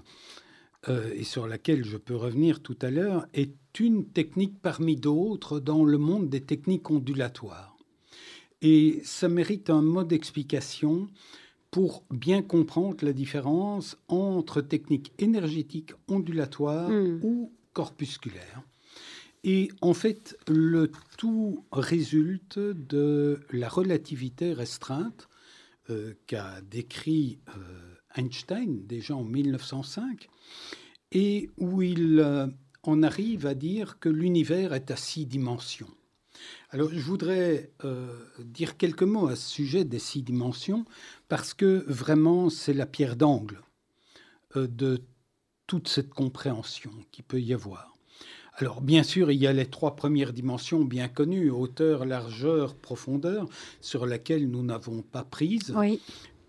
euh, 0.88 1.12
et 1.14 1.24
sur 1.24 1.48
laquelle 1.48 1.84
je 1.84 1.98
peux 1.98 2.16
revenir 2.16 2.62
tout 2.62 2.78
à 2.82 2.90
l'heure, 2.90 3.28
est 3.34 3.80
une 3.80 4.06
technique 4.06 4.62
parmi 4.62 4.96
d'autres 4.96 5.60
dans 5.60 5.86
le 5.86 5.98
monde 5.98 6.30
des 6.30 6.42
techniques 6.42 6.90
ondulatoires. 6.90 7.78
Et 8.62 9.02
ça 9.04 9.30
mérite 9.30 9.70
un 9.70 9.82
mot 9.82 10.04
d'explication 10.04 11.08
pour 11.72 12.04
bien 12.10 12.42
comprendre 12.42 12.98
la 13.06 13.14
différence 13.14 13.98
entre 14.08 14.62
techniques 14.62 15.14
énergétiques 15.20 15.94
ondulatoires 16.08 16.90
hmm. 16.90 17.20
ou 17.24 17.52
corpusculaire. 17.74 18.64
Et 19.44 19.70
en 19.82 19.94
fait, 19.94 20.38
le 20.48 20.92
tout 21.18 21.66
résulte 21.72 22.60
de 22.60 23.40
la 23.52 23.70
relativité 23.70 24.54
restreinte 24.54 25.30
euh, 25.90 26.14
qu'a 26.28 26.62
décrit 26.62 27.40
euh, 27.58 27.96
Einstein 28.16 28.86
déjà 28.86 29.16
en 29.16 29.24
1905, 29.24 30.28
et 31.14 31.50
où 31.58 31.82
il 31.82 32.20
euh, 32.20 32.48
en 32.84 33.02
arrive 33.02 33.46
à 33.46 33.54
dire 33.54 33.98
que 34.00 34.10
l'univers 34.10 34.74
est 34.74 34.92
à 34.92 34.98
six 34.98 35.26
dimensions. 35.26 35.90
Alors, 36.72 36.90
je 36.92 37.00
voudrais 37.00 37.72
dire 38.40 38.78
quelques 38.78 39.04
mots 39.04 39.28
à 39.28 39.36
ce 39.36 39.50
sujet 39.50 39.84
des 39.84 40.00
six 40.00 40.22
dimensions, 40.22 40.86
parce 41.28 41.54
que 41.54 41.84
vraiment, 41.88 42.50
c'est 42.50 42.74
la 42.74 42.86
pierre 42.86 43.18
d'angle 43.18 43.62
de 44.56 45.02
toute 45.70 45.88
cette 45.88 46.10
compréhension 46.16 46.90
qui 47.12 47.22
peut 47.22 47.40
y 47.40 47.54
avoir. 47.54 47.96
Alors 48.56 48.82
bien 48.82 49.04
sûr, 49.04 49.30
il 49.30 49.40
y 49.40 49.46
a 49.46 49.54
les 49.54 49.68
trois 49.68 49.96
premières 49.96 50.34
dimensions 50.34 50.84
bien 50.84 51.08
connues, 51.08 51.52
hauteur, 51.52 52.06
largeur, 52.06 52.74
profondeur, 52.76 53.48
sur 53.80 54.08
laquelle 54.08 54.50
nous 54.50 54.64
n'avons 54.64 55.04
pas 55.04 55.24
prise. 55.24 55.76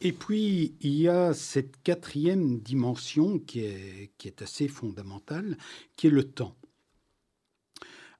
Et 0.00 0.12
puis, 0.12 0.74
il 0.80 0.94
y 0.94 1.06
a 1.06 1.34
cette 1.34 1.82
quatrième 1.82 2.60
dimension 2.60 3.38
qui 3.38 3.60
est, 3.60 4.10
qui 4.16 4.26
est 4.26 4.40
assez 4.40 4.68
fondamentale, 4.68 5.58
qui 5.96 6.06
est 6.06 6.10
le 6.10 6.24
temps. 6.24 6.56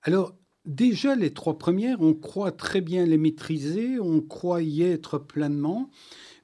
Alors, 0.02 0.34
déjà, 0.66 1.14
les 1.14 1.32
trois 1.32 1.56
premières, 1.56 2.02
on 2.02 2.12
croit 2.12 2.52
très 2.52 2.82
bien 2.82 3.06
les 3.06 3.16
maîtriser, 3.16 3.98
on 3.98 4.20
croit 4.20 4.60
y 4.60 4.82
être 4.82 5.16
pleinement. 5.16 5.88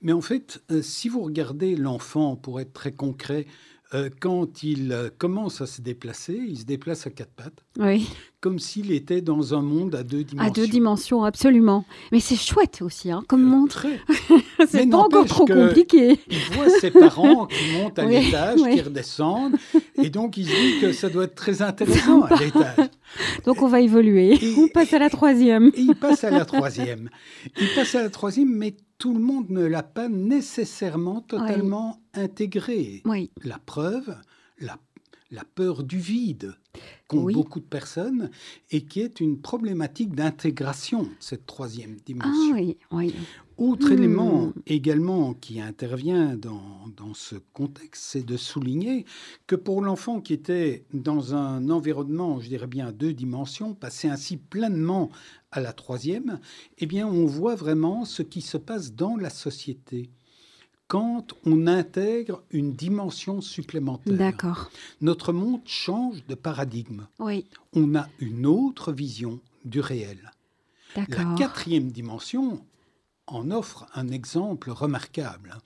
Mais 0.00 0.12
en 0.12 0.22
fait, 0.22 0.62
euh, 0.70 0.80
si 0.80 1.10
vous 1.10 1.20
regardez 1.20 1.76
l'enfant, 1.76 2.36
pour 2.36 2.58
être 2.58 2.72
très 2.72 2.92
concret, 2.92 3.46
euh, 3.94 4.10
quand 4.20 4.64
il 4.64 4.90
euh, 4.90 5.10
commence 5.16 5.60
à 5.60 5.66
se 5.66 5.80
déplacer, 5.80 6.34
il 6.34 6.58
se 6.58 6.64
déplace 6.64 7.06
à 7.06 7.10
quatre 7.10 7.30
pattes. 7.30 7.64
Oui. 7.78 8.08
Comme 8.40 8.58
s'il 8.58 8.90
était 8.90 9.20
dans 9.20 9.54
un 9.54 9.62
monde 9.62 9.94
à 9.94 10.02
deux 10.02 10.24
dimensions. 10.24 10.50
À 10.50 10.50
deux 10.50 10.66
dimensions, 10.66 11.24
absolument. 11.24 11.84
Mais 12.10 12.18
c'est 12.18 12.36
chouette 12.36 12.82
aussi, 12.82 13.12
hein, 13.12 13.22
comme 13.28 13.42
monde. 13.42 13.72
c'est 14.68 14.88
pas 14.88 14.96
encore 14.96 15.26
trop 15.26 15.46
compliqué. 15.46 16.18
Il 16.28 16.38
voit 16.52 16.68
ses 16.68 16.90
parents 16.90 17.46
qui 17.46 17.72
montent 17.74 17.98
à 18.00 18.06
l'étage, 18.06 18.58
qui 18.60 18.80
redescendent, 18.80 19.56
Et 20.02 20.10
donc, 20.10 20.36
il 20.36 20.46
se 20.46 20.50
dit 20.50 20.80
que 20.80 20.92
ça 20.92 21.08
doit 21.08 21.24
être 21.24 21.36
très 21.36 21.62
intéressant 21.62 22.22
à 22.22 22.34
l'étage. 22.36 22.90
Donc, 23.44 23.62
on 23.62 23.68
va 23.68 23.80
évoluer. 23.80 24.34
Et, 24.34 24.54
on 24.58 24.66
passe 24.66 24.92
à 24.94 24.98
la 24.98 25.10
troisième. 25.10 25.70
Et 25.74 25.82
il 25.82 25.94
passe 25.94 26.24
à 26.24 26.30
la 26.30 26.44
troisième. 26.44 27.08
Il 27.60 27.68
passe 27.74 27.94
à 27.94 28.02
la 28.02 28.10
troisième, 28.10 28.52
mais 28.52 28.74
tout 28.98 29.14
le 29.14 29.20
monde 29.20 29.50
ne 29.50 29.64
l'a 29.64 29.82
pas 29.82 30.08
nécessairement 30.08 31.20
totalement 31.20 32.00
intégré. 32.14 33.02
Oui. 33.04 33.30
La 33.44 33.58
preuve, 33.58 34.16
la, 34.58 34.78
la 35.30 35.44
peur 35.44 35.82
du 35.82 35.98
vide 35.98 36.54
qu'ont 37.08 37.30
beaucoup 37.30 37.60
de 37.60 37.64
personnes 37.64 38.30
et 38.70 38.82
qui 38.82 39.00
est 39.00 39.20
une 39.20 39.40
problématique 39.40 40.14
d'intégration, 40.14 41.08
cette 41.20 41.46
troisième 41.46 41.96
dimension. 42.04 42.54
Ah 42.54 42.58
oui, 42.58 42.76
oui. 42.92 43.14
Autre 43.58 43.90
élément 43.90 44.48
hmm. 44.48 44.52
également 44.66 45.32
qui 45.32 45.62
intervient 45.62 46.36
dans, 46.36 46.88
dans 46.94 47.14
ce 47.14 47.36
contexte, 47.54 48.04
c'est 48.04 48.22
de 48.22 48.36
souligner 48.36 49.06
que 49.46 49.56
pour 49.56 49.80
l'enfant 49.80 50.20
qui 50.20 50.34
était 50.34 50.84
dans 50.92 51.34
un 51.34 51.70
environnement, 51.70 52.38
je 52.38 52.48
dirais 52.48 52.66
bien 52.66 52.88
à 52.88 52.92
deux 52.92 53.14
dimensions, 53.14 53.72
passé 53.72 54.08
ainsi 54.08 54.36
pleinement 54.36 55.10
à 55.52 55.60
la 55.60 55.72
troisième, 55.72 56.38
eh 56.76 56.86
bien 56.86 57.08
on 57.08 57.24
voit 57.24 57.54
vraiment 57.54 58.04
ce 58.04 58.22
qui 58.22 58.42
se 58.42 58.58
passe 58.58 58.92
dans 58.92 59.16
la 59.16 59.30
société 59.30 60.10
quand 60.88 61.34
on 61.44 61.66
intègre 61.66 62.42
une 62.50 62.72
dimension 62.72 63.40
supplémentaire. 63.40 64.14
D'accord. 64.14 64.70
Notre 65.00 65.32
monde 65.32 65.62
change 65.64 66.24
de 66.26 66.34
paradigme. 66.34 67.06
Oui. 67.18 67.46
On 67.72 67.94
a 67.94 68.08
une 68.20 68.46
autre 68.46 68.92
vision 68.92 69.40
du 69.64 69.80
réel. 69.80 70.32
La 70.96 71.04
quatrième 71.36 71.90
dimension 71.90 72.64
en 73.26 73.50
offre 73.50 73.86
un 73.94 74.08
exemple 74.08 74.70
remarquable, 74.70 75.56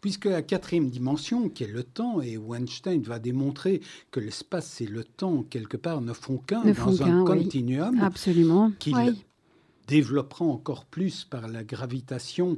puisque 0.00 0.26
la 0.26 0.42
quatrième 0.42 0.90
dimension, 0.90 1.48
qui 1.48 1.64
est 1.64 1.68
le 1.68 1.82
temps, 1.82 2.22
et 2.22 2.36
Weinstein 2.36 3.02
va 3.02 3.18
démontrer 3.18 3.80
que 4.10 4.20
l'espace 4.20 4.80
et 4.80 4.86
le 4.86 5.02
temps, 5.04 5.42
quelque 5.42 5.76
part, 5.76 6.00
ne 6.00 6.12
font 6.12 6.38
qu'un 6.38 6.62
dans 6.62 7.02
un 7.02 7.24
continuum, 7.24 7.98
absolument, 8.00 8.70
qu'il 8.78 9.16
développera 9.88 10.44
encore 10.44 10.84
plus 10.84 11.24
par 11.24 11.48
la 11.48 11.64
gravitation 11.64 12.56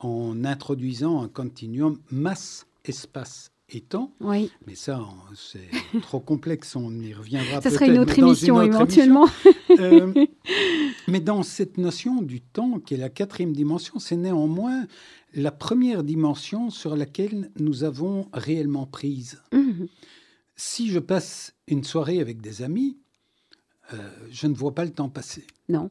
en 0.00 0.44
introduisant 0.44 1.22
un 1.22 1.28
continuum 1.28 1.98
masse, 2.10 2.66
espace 2.84 3.50
et 3.70 3.80
temps. 3.80 4.12
Oui. 4.20 4.50
Mais 4.66 4.74
ça, 4.74 5.00
c'est 5.34 5.68
trop 6.02 6.20
complexe, 6.20 6.74
on 6.76 6.92
y 7.00 7.12
reviendra. 7.12 7.60
Ça 7.60 7.70
serait 7.70 7.88
une 7.88 7.98
autre 7.98 8.18
émission 8.18 8.62
éventuellement. 8.62 9.28
Euh, 9.70 10.26
mais 11.08 11.20
dans 11.20 11.42
cette 11.42 11.78
notion 11.78 12.22
du 12.22 12.40
temps, 12.40 12.80
qui 12.80 12.94
est 12.94 12.98
la 12.98 13.10
quatrième 13.10 13.52
dimension, 13.52 13.98
c'est 13.98 14.16
néanmoins 14.16 14.86
la 15.34 15.50
première 15.50 16.02
dimension 16.02 16.70
sur 16.70 16.96
laquelle 16.96 17.50
nous 17.58 17.84
avons 17.84 18.28
réellement 18.32 18.86
prise. 18.86 19.42
Mhm. 19.52 19.88
Si 20.56 20.90
je 20.90 20.98
passe 20.98 21.54
une 21.68 21.84
soirée 21.84 22.20
avec 22.20 22.40
des 22.40 22.62
amis, 22.62 22.96
euh, 23.92 24.10
je 24.30 24.46
ne 24.46 24.54
vois 24.54 24.74
pas 24.74 24.84
le 24.84 24.90
temps 24.90 25.08
passer. 25.08 25.46
Non. 25.68 25.90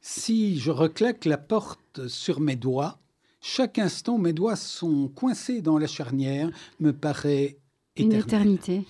Si 0.00 0.58
je 0.58 0.70
reclaque 0.70 1.24
la 1.24 1.36
porte 1.36 2.08
sur 2.08 2.40
mes 2.40 2.56
doigts, 2.56 2.98
chaque 3.40 3.78
instant, 3.78 4.18
mes 4.18 4.32
doigts 4.32 4.56
sont 4.56 5.08
coincés 5.08 5.62
dans 5.62 5.78
la 5.78 5.86
charnière, 5.86 6.50
me 6.80 6.92
paraît 6.92 7.58
Une 7.96 8.12
éternité. 8.12 8.84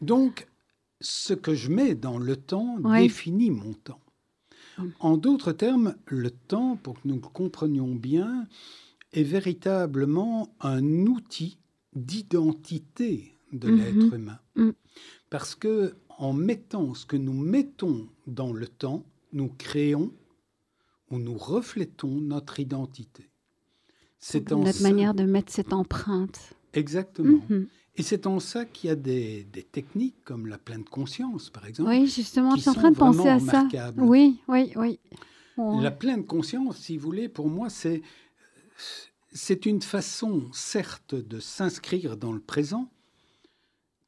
Donc, 0.00 0.46
ce 1.00 1.34
que 1.34 1.54
je 1.54 1.70
mets 1.70 1.94
dans 1.94 2.18
le 2.18 2.36
temps 2.36 2.78
définit 2.78 3.50
mon 3.50 3.72
temps. 3.72 4.00
Mm. 4.78 4.88
En 5.00 5.16
d'autres 5.16 5.52
termes, 5.52 5.94
le 6.06 6.30
temps, 6.30 6.76
pour 6.76 6.94
que 6.94 7.08
nous 7.08 7.14
le 7.14 7.20
comprenions 7.20 7.94
bien, 7.94 8.46
est 9.12 9.22
véritablement 9.22 10.54
un 10.60 10.84
outil 11.06 11.58
d'identité 11.94 13.34
de 13.52 13.68
mm-hmm. 13.68 13.76
l'être 13.76 14.14
humain. 14.14 14.38
Mm. 14.56 14.70
Parce 15.30 15.54
que 15.54 15.94
en 16.18 16.32
mettant 16.32 16.94
ce 16.94 17.06
que 17.06 17.16
nous 17.16 17.32
mettons 17.32 18.08
dans 18.26 18.52
le 18.52 18.66
temps, 18.66 19.04
nous 19.32 19.48
créons 19.48 20.12
ou 21.10 21.18
nous 21.18 21.38
reflétons 21.38 22.20
notre 22.20 22.60
identité. 22.60 23.30
C'est 24.18 24.50
notre 24.50 24.82
manière 24.82 25.14
de 25.14 25.24
mettre 25.24 25.52
cette 25.52 25.72
empreinte. 25.72 26.54
Exactement. 26.74 27.40
Mhm. 27.48 27.66
Et 27.96 28.02
c'est 28.02 28.26
en 28.26 28.38
ça 28.38 28.64
qu'il 28.64 28.88
y 28.88 28.92
a 28.92 28.96
des, 28.96 29.46
techniques 29.72 30.22
comme 30.24 30.46
la 30.46 30.58
pleine 30.58 30.84
conscience, 30.84 31.50
par 31.50 31.66
exemple. 31.66 31.90
Oui, 31.90 32.06
justement, 32.06 32.54
je 32.54 32.60
suis 32.60 32.70
en 32.70 32.74
train 32.74 32.92
de 32.92 32.96
penser 32.96 33.28
à 33.28 33.40
ça. 33.40 33.66
Oui, 33.96 34.40
oui, 34.48 34.72
oui. 34.76 35.00
La 35.56 35.90
pleine 35.90 36.24
conscience, 36.24 36.78
si 36.78 36.96
vous 36.96 37.04
voulez, 37.04 37.28
pour 37.28 37.48
moi, 37.48 37.68
c'est 37.68 38.02
c'est 39.32 39.66
une 39.66 39.82
façon, 39.82 40.48
certes, 40.52 41.14
de 41.14 41.40
s'inscrire 41.40 42.16
dans 42.16 42.32
le 42.32 42.40
présent, 42.40 42.88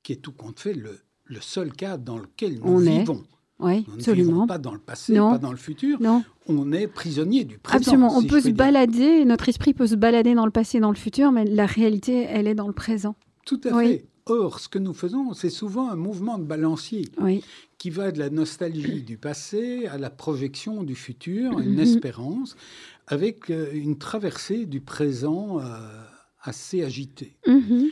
qui 0.02 0.12
est 0.12 0.16
tout 0.16 0.32
compte 0.32 0.60
fait 0.60 0.72
le, 0.72 1.00
le 1.24 1.40
seul 1.40 1.72
cadre 1.72 2.04
dans 2.04 2.18
lequel 2.18 2.60
nous 2.60 2.78
vivons. 2.78 3.24
Oui, 3.60 3.84
nous 3.88 3.94
absolument. 3.94 4.42
Ne 4.42 4.48
pas 4.48 4.58
dans 4.58 4.72
le 4.72 4.78
passé, 4.78 5.14
pas 5.14 5.38
dans 5.38 5.50
le 5.50 5.56
futur. 5.56 6.00
Non. 6.00 6.22
On 6.48 6.72
est 6.72 6.86
prisonnier 6.86 7.44
du 7.44 7.58
présent. 7.58 7.78
Absolument. 7.78 8.16
On 8.16 8.22
peut 8.22 8.40
se 8.40 8.48
balader, 8.48 9.24
notre 9.24 9.48
esprit 9.48 9.74
peut 9.74 9.86
se 9.86 9.94
balader 9.94 10.34
dans 10.34 10.46
le 10.46 10.50
passé 10.50 10.78
et 10.78 10.80
dans 10.80 10.90
le 10.90 10.96
futur, 10.96 11.30
mais 11.32 11.44
la 11.44 11.66
réalité, 11.66 12.26
elle 12.28 12.46
est 12.46 12.54
dans 12.54 12.66
le 12.66 12.72
présent. 12.72 13.14
Tout 13.46 13.60
à 13.64 13.78
fait. 13.78 14.04
Or, 14.26 14.60
ce 14.60 14.68
que 14.68 14.78
nous 14.78 14.92
faisons, 14.92 15.32
c'est 15.34 15.50
souvent 15.50 15.90
un 15.90 15.96
mouvement 15.96 16.38
de 16.38 16.44
balancier 16.44 17.08
qui 17.78 17.90
va 17.90 18.12
de 18.12 18.18
la 18.18 18.30
nostalgie 18.30 19.02
du 19.02 19.16
passé 19.16 19.86
à 19.86 19.98
la 19.98 20.10
projection 20.10 20.82
du 20.82 20.94
futur, 20.94 21.58
une 21.60 21.80
espérance, 21.80 22.54
avec 23.06 23.50
euh, 23.50 23.70
une 23.72 23.98
traversée 23.98 24.66
du 24.66 24.80
présent 24.80 25.58
euh, 25.58 25.64
assez 26.42 26.84
agitée. 26.84 27.36
Mhm. 27.46 27.88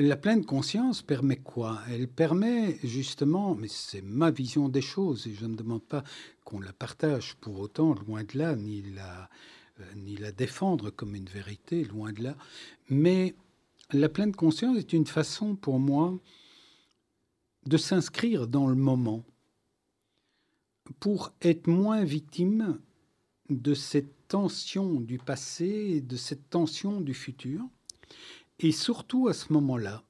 La 0.00 0.16
pleine 0.16 0.44
conscience 0.44 1.02
permet 1.02 1.38
quoi? 1.38 1.80
Elle 1.88 2.06
permet 2.06 2.78
justement, 2.84 3.56
mais 3.56 3.66
c'est 3.66 4.00
ma 4.00 4.30
vision 4.30 4.68
des 4.68 4.80
choses 4.80 5.26
et 5.26 5.34
je 5.34 5.44
ne 5.44 5.56
demande 5.56 5.82
pas 5.82 6.04
qu'on 6.44 6.60
la 6.60 6.72
partage 6.72 7.34
pour 7.40 7.58
autant, 7.58 7.94
loin 8.06 8.22
de 8.22 8.38
là, 8.38 8.54
ni 8.54 8.82
la, 8.82 9.28
euh, 9.80 9.84
ni 9.96 10.16
la 10.16 10.30
défendre 10.30 10.90
comme 10.90 11.16
une 11.16 11.28
vérité, 11.28 11.82
loin 11.82 12.12
de 12.12 12.22
là. 12.22 12.36
Mais 12.88 13.34
la 13.92 14.08
pleine 14.08 14.36
conscience 14.36 14.78
est 14.78 14.92
une 14.92 15.06
façon 15.06 15.56
pour 15.56 15.80
moi 15.80 16.16
de 17.66 17.76
s'inscrire 17.76 18.46
dans 18.46 18.68
le 18.68 18.76
moment 18.76 19.24
pour 21.00 21.32
être 21.42 21.66
moins 21.66 22.04
victime 22.04 22.78
de 23.50 23.74
cette 23.74 24.28
tension 24.28 25.00
du 25.00 25.18
passé 25.18 26.00
de 26.02 26.16
cette 26.16 26.50
tension 26.50 27.00
du 27.00 27.14
futur 27.14 27.62
et 28.60 28.72
surtout 28.72 29.28
à 29.28 29.34
ce 29.34 29.52
moment-là, 29.52 30.04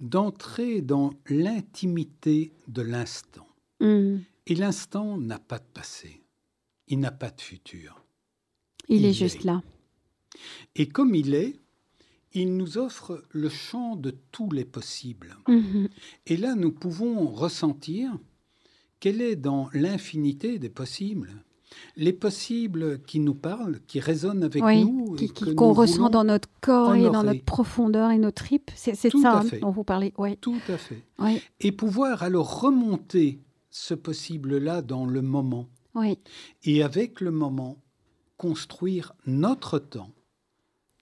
d'entrer 0.00 0.80
dans 0.80 1.12
l'intimité 1.28 2.52
de 2.68 2.82
l'instant. 2.82 3.48
Mm. 3.80 4.18
Et 4.46 4.54
l'instant 4.54 5.18
n'a 5.18 5.38
pas 5.38 5.58
de 5.58 5.64
passé, 5.72 6.22
il 6.88 7.00
n'a 7.00 7.10
pas 7.10 7.30
de 7.30 7.40
futur. 7.40 8.04
Il, 8.88 9.04
est 9.04 9.14
juste 9.14 9.44
là. 9.44 9.62
Et 10.74 10.88
comme 10.88 11.14
il 11.14 11.34
est, 11.34 11.56
il 12.34 12.56
nous 12.56 12.76
offre 12.76 13.24
le 13.30 13.48
champ 13.48 13.96
de 13.96 14.10
tous 14.32 14.50
les 14.50 14.64
possibles. 14.64 15.36
Mm-hmm. 15.46 15.88
Et 16.26 16.36
là, 16.36 16.54
nous 16.54 16.72
pouvons 16.72 17.26
ressentir 17.28 18.18
qu'elle 19.00 19.22
est 19.22 19.36
dans 19.36 19.70
l'infinité 19.72 20.58
des 20.58 20.68
possibles 20.68 21.44
les 21.96 22.12
possibles 22.12 23.00
qui 23.02 23.20
nous 23.20 23.34
parlent, 23.34 23.80
qui 23.86 24.00
résonnent 24.00 24.42
avec 24.42 24.62
nous, 24.62 25.16
qu'on 25.56 25.72
ressent 25.72 26.10
dans 26.10 26.24
notre 26.24 26.48
corps 26.60 26.94
et 26.94 27.10
dans 27.10 27.22
notre 27.22 27.44
profondeur 27.44 28.10
et 28.10 28.18
nos 28.18 28.30
tripes, 28.30 28.70
c'est 28.74 28.94
ça 28.94 29.40
hein, 29.40 29.44
dont 29.60 29.70
vous 29.70 29.84
parlez. 29.84 30.12
Ouais. 30.18 30.36
Tout 30.36 30.60
à 30.68 30.76
fait. 30.76 31.02
Et 31.60 31.72
pouvoir 31.72 32.22
alors 32.22 32.60
remonter 32.60 33.40
ce 33.70 33.94
possible-là 33.94 34.82
dans 34.82 35.06
le 35.06 35.22
moment. 35.22 35.68
Oui. 35.94 36.18
Et 36.64 36.82
avec 36.82 37.20
le 37.20 37.30
moment, 37.30 37.76
construire 38.36 39.12
notre 39.26 39.78
temps 39.78 40.10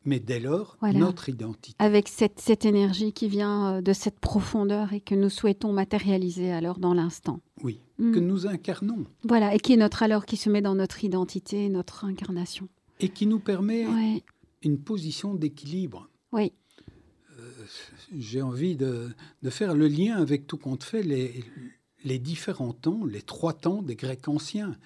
mais 0.04 0.21
dès 0.21 0.40
lors, 0.40 0.76
notre 0.82 1.28
identité. 1.28 1.75
Avec 1.78 2.09
cette, 2.09 2.40
cette, 2.40 2.64
énergie 2.64 3.12
qui 3.12 3.28
vient 3.28 3.76
euh, 3.76 3.80
de 3.80 3.92
cette 3.92 4.18
profondeur 4.18 4.92
et 4.92 5.00
que 5.00 5.14
nous 5.14 5.30
souhaitons 5.30 5.73
matérialiser 5.73 6.52
alors 6.52 6.78
dans 6.78 6.94
l'instant. 6.94 7.40
Oui, 7.62 7.80
hmm. 7.99 8.12
que 8.12 8.18
nous 8.21 8.47
incarnons. 8.47 9.04
Voilà, 9.25 9.54
et 9.54 9.59
qui 9.59 9.75
est 9.75 9.76
notre 9.76 10.02
alors, 10.02 10.26
qui 10.26 10.37
se 10.37 10.50
met 10.50 10.62
dans 10.62 10.75
notre 10.75 11.04
identité, 11.04 11.68
notre 11.68 12.04
incarnation. 12.04 12.68
Et 13.00 13.09
qui 13.09 13.26
nous 13.26 13.40
permet 13.40 13.87
une 14.62 14.78
position 14.78 15.35
d'équilibre. 15.35 16.09
Oui. 16.32 16.52
Euh, 17.38 17.50
j'ai 18.16 18.42
envie 18.42 18.76
de, 18.76 19.11
de, 19.42 19.50
faire 19.50 19.75
le 19.75 19.88
lien 19.88 20.16
avec 20.16 20.47
tout 20.47 20.56
compte 20.56 20.85
fait 20.85 21.02
les, 21.02 21.44
les 22.04 22.18
différents 22.18 22.73
temps, 22.73 23.04
les 23.04 23.23
trois 23.23 23.52
temps 23.52 23.82
des 23.82 23.97
Grecs 23.97 24.28
anciens, 24.28 24.76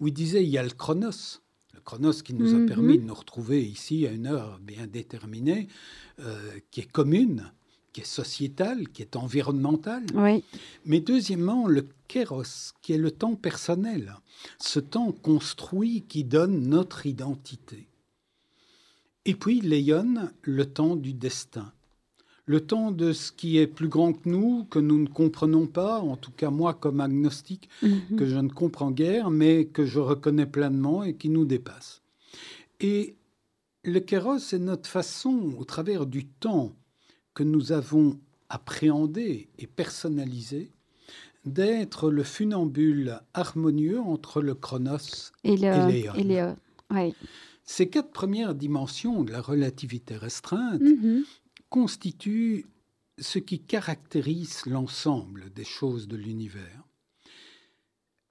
où 0.00 0.08
il 0.08 0.14
disait 0.14 0.44
il 0.44 0.50
y 0.50 0.58
a 0.58 0.62
le 0.62 0.70
chronos, 0.70 1.40
chronos 1.84 2.22
qui 2.22 2.34
nous 2.34 2.54
a 2.54 2.58
mhm. 2.58 2.66
permis 2.66 2.98
de 2.98 3.04
nous 3.04 3.14
retrouver 3.14 3.62
ici 3.62 4.06
à 4.06 4.10
une 4.10 4.26
heure 4.26 4.58
bien 4.60 4.86
déterminée, 4.86 5.68
euh, 6.20 6.50
qui 6.70 6.80
est 6.80 6.90
commune, 6.90 7.50
qui 7.92 8.00
est 8.00 8.04
sociétale, 8.04 8.88
qui 8.88 9.02
est 9.02 9.16
environnementale. 9.16 10.04
Mais 10.84 11.00
deuxièmement, 11.00 11.66
le 11.66 11.86
kéros, 12.08 12.72
qui 12.82 12.92
est 12.92 12.98
le 12.98 13.10
temps 13.10 13.36
personnel, 13.36 14.16
ce 14.58 14.80
temps 14.80 15.12
construit 15.12 16.02
qui 16.02 16.24
donne 16.24 16.68
notre 16.68 17.06
identité. 17.06 17.86
Et 19.24 19.34
puis, 19.34 19.60
Léon, 19.60 20.28
le 20.42 20.66
temps 20.66 20.96
du 20.96 21.14
destin, 21.14 21.72
le 22.46 22.60
temps 22.60 22.90
de 22.90 23.12
ce 23.12 23.32
qui 23.32 23.56
est 23.58 23.66
plus 23.66 23.88
grand 23.88 24.12
que 24.12 24.28
nous, 24.28 24.64
que 24.64 24.78
nous 24.78 24.98
ne 24.98 25.06
comprenons 25.08 25.66
pas, 25.66 26.00
en 26.00 26.16
tout 26.16 26.30
cas 26.32 26.50
moi 26.50 26.74
comme 26.74 27.00
agnostique, 27.00 27.68
Mhm. 27.82 28.16
que 28.18 28.26
je 28.26 28.36
ne 28.36 28.48
comprends 28.50 28.90
guère, 28.90 29.30
mais 29.30 29.64
que 29.66 29.84
je 29.86 29.98
reconnais 29.98 30.46
pleinement 30.46 31.04
et 31.04 31.14
qui 31.14 31.30
nous 31.30 31.46
dépasse. 31.46 32.02
Et 32.80 33.16
le 33.84 34.00
kéros 34.00 34.52
est 34.52 34.58
notre 34.58 34.88
façon, 34.88 35.54
au 35.58 35.64
travers 35.64 36.04
du 36.06 36.26
temps 36.26 36.74
que 37.32 37.42
nous 37.42 37.72
avons 37.72 38.18
appréhendé 38.50 39.48
et 39.58 39.66
personnalisé, 39.66 40.70
d'être 41.46 42.10
le 42.10 42.22
funambule 42.22 43.20
harmonieux 43.34 44.00
entre 44.00 44.40
le 44.40 44.54
chronos. 44.54 45.32
Et 45.44 45.56
l'éon. 45.56 46.56
ouais. 46.90 47.14
Ces 47.66 47.88
quatre 47.88 48.10
premières 48.10 48.54
dimensions 48.54 49.24
de 49.24 49.32
la 49.32 49.40
relativité 49.40 50.16
restreinte 50.16 50.80
Mhm. 50.82 51.24
Constituent 51.74 52.66
ce 53.18 53.40
qui 53.40 53.58
caractérise 53.58 54.64
l'ensemble 54.64 55.52
des 55.52 55.64
choses 55.64 56.06
de 56.06 56.16
l'univers. 56.16 56.84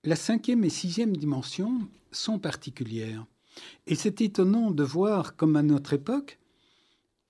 La 0.05 0.15
cinquième 0.15 0.63
et 0.63 0.69
sixième 0.69 1.17
dimension 1.17 1.89
sont 2.13 2.39
particulières. 2.39 3.25
Et 3.85 3.95
c'est 3.95 4.21
étonnant 4.21 4.71
de 4.71 4.83
voir 4.85 5.35
comme 5.35 5.57
à 5.57 5.61
notre 5.61 5.91
époque, 5.91 6.39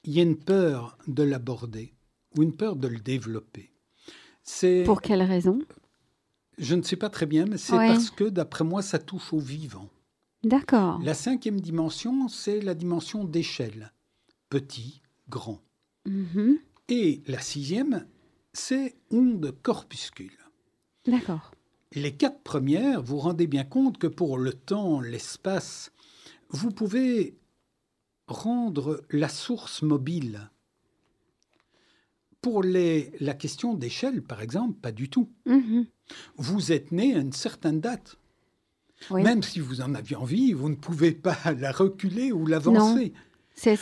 il 0.03 0.13
y 0.13 0.19
a 0.19 0.21
une 0.21 0.37
peur 0.37 0.99
de 1.07 1.23
l'aborder 1.23 1.95
ou 2.37 2.43
une 2.43 2.55
peur 2.55 2.75
de 2.75 2.87
le 2.87 2.99
développer. 2.99 3.71
C'est, 4.43 4.83
Pour 4.83 5.01
quelle 5.01 5.23
raison? 5.23 5.63
Je 6.59 6.75
ne 6.75 6.83
sais 6.83 6.95
pas 6.95 7.09
très 7.09 7.25
bien, 7.25 7.47
mais 7.47 7.57
c'est 7.57 7.73
Ouais. 7.75 7.87
parce 7.87 8.11
que, 8.11 8.25
d'après 8.25 8.63
moi, 8.63 8.83
ça 8.83 8.99
touche 8.99 9.33
au 9.33 9.39
vivant. 9.39 9.89
D'accord. 10.43 10.99
La 11.01 11.15
cinquième 11.15 11.59
dimension, 11.59 12.27
c'est 12.27 12.61
la 12.61 12.75
dimension 12.75 13.23
d'échelle. 13.23 13.91
Petit, 14.51 15.01
grand. 15.27 15.59
Mhm. 16.05 16.59
Et 16.89 17.21
la 17.27 17.39
sixième, 17.39 18.05
c'est 18.53 18.95
onde 19.11 19.55
corpuscule. 19.63 20.37
D'accord. 21.05 21.51
Les 21.93 22.15
quatre 22.15 22.41
premières, 22.41 23.01
vous 23.01 23.19
rendez 23.19 23.47
bien 23.47 23.63
compte 23.63 23.97
que 23.97 24.07
pour 24.07 24.37
le 24.37 24.53
temps, 24.53 24.99
l'espace, 24.99 25.91
vous 26.49 26.71
pouvez 26.71 27.37
rendre 28.27 29.03
la 29.09 29.29
source 29.29 29.81
mobile. 29.81 30.49
Pour 32.41 32.63
les, 32.63 33.11
la 33.19 33.33
question 33.33 33.73
d'échelle, 33.73 34.21
par 34.21 34.41
exemple, 34.41 34.79
pas 34.79 34.91
du 34.91 35.09
tout. 35.09 35.29
Mhm. 35.45 35.85
Vous 36.37 36.71
êtes 36.71 36.91
né 36.91 37.15
à 37.15 37.19
une 37.19 37.31
certaine 37.31 37.79
date. 37.79 38.17
Oui. 39.09 39.23
Même 39.23 39.43
si 39.43 39.59
vous 39.59 39.81
en 39.81 39.93
aviez 39.95 40.15
envie, 40.15 40.53
vous 40.53 40.69
ne 40.69 40.75
pouvez 40.75 41.11
pas 41.11 41.37
la 41.57 41.71
reculer 41.71 42.31
ou 42.31 42.45
l'avancer. 42.45 43.13
C'est 43.55 43.77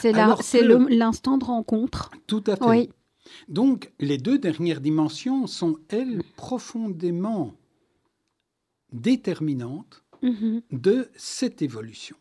l'instant 0.90 1.38
de 1.38 1.46
rencontre. 1.46 2.12
Tout 2.28 2.44
à 2.48 2.56
fait. 2.56 2.66
Oui. 2.66 2.90
Donc, 3.48 3.92
les 4.00 4.18
deux 4.18 4.38
dernières 4.38 4.82
dimensions 4.82 5.48
sont, 5.48 5.78
elles, 5.90 6.22
profondément 6.36 7.54
déterminantes 8.92 10.04
Mhm. 10.22 10.62
de 10.72 11.10
cette 11.16 11.62
évolution. 11.62 12.16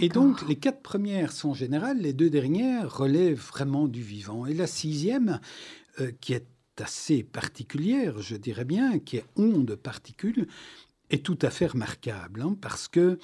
Et 0.00 0.08
donc, 0.10 0.46
les 0.46 0.56
quatre 0.56 0.82
premières 0.82 1.32
sont 1.32 1.54
générales, 1.54 1.98
les 1.98 2.12
deux 2.12 2.28
dernières 2.28 2.94
relèvent 2.94 3.40
vraiment 3.40 3.88
du 3.88 4.02
vivant. 4.02 4.44
Et 4.44 4.52
la 4.52 4.66
sixième, 4.66 5.40
euh, 6.00 6.10
qui 6.20 6.34
est 6.34 6.46
assez 6.78 7.22
particulière, 7.22 8.20
je 8.20 8.36
dirais 8.36 8.66
bien, 8.66 8.98
qui 8.98 9.16
est 9.16 9.24
onde 9.36 9.74
particule, 9.74 10.48
est 11.10 11.24
tout 11.24 11.38
à 11.40 11.48
fait 11.50 11.66
remarquable, 11.68 12.42
hein, 12.42 12.56
parce 12.60 12.88
que 12.88 13.18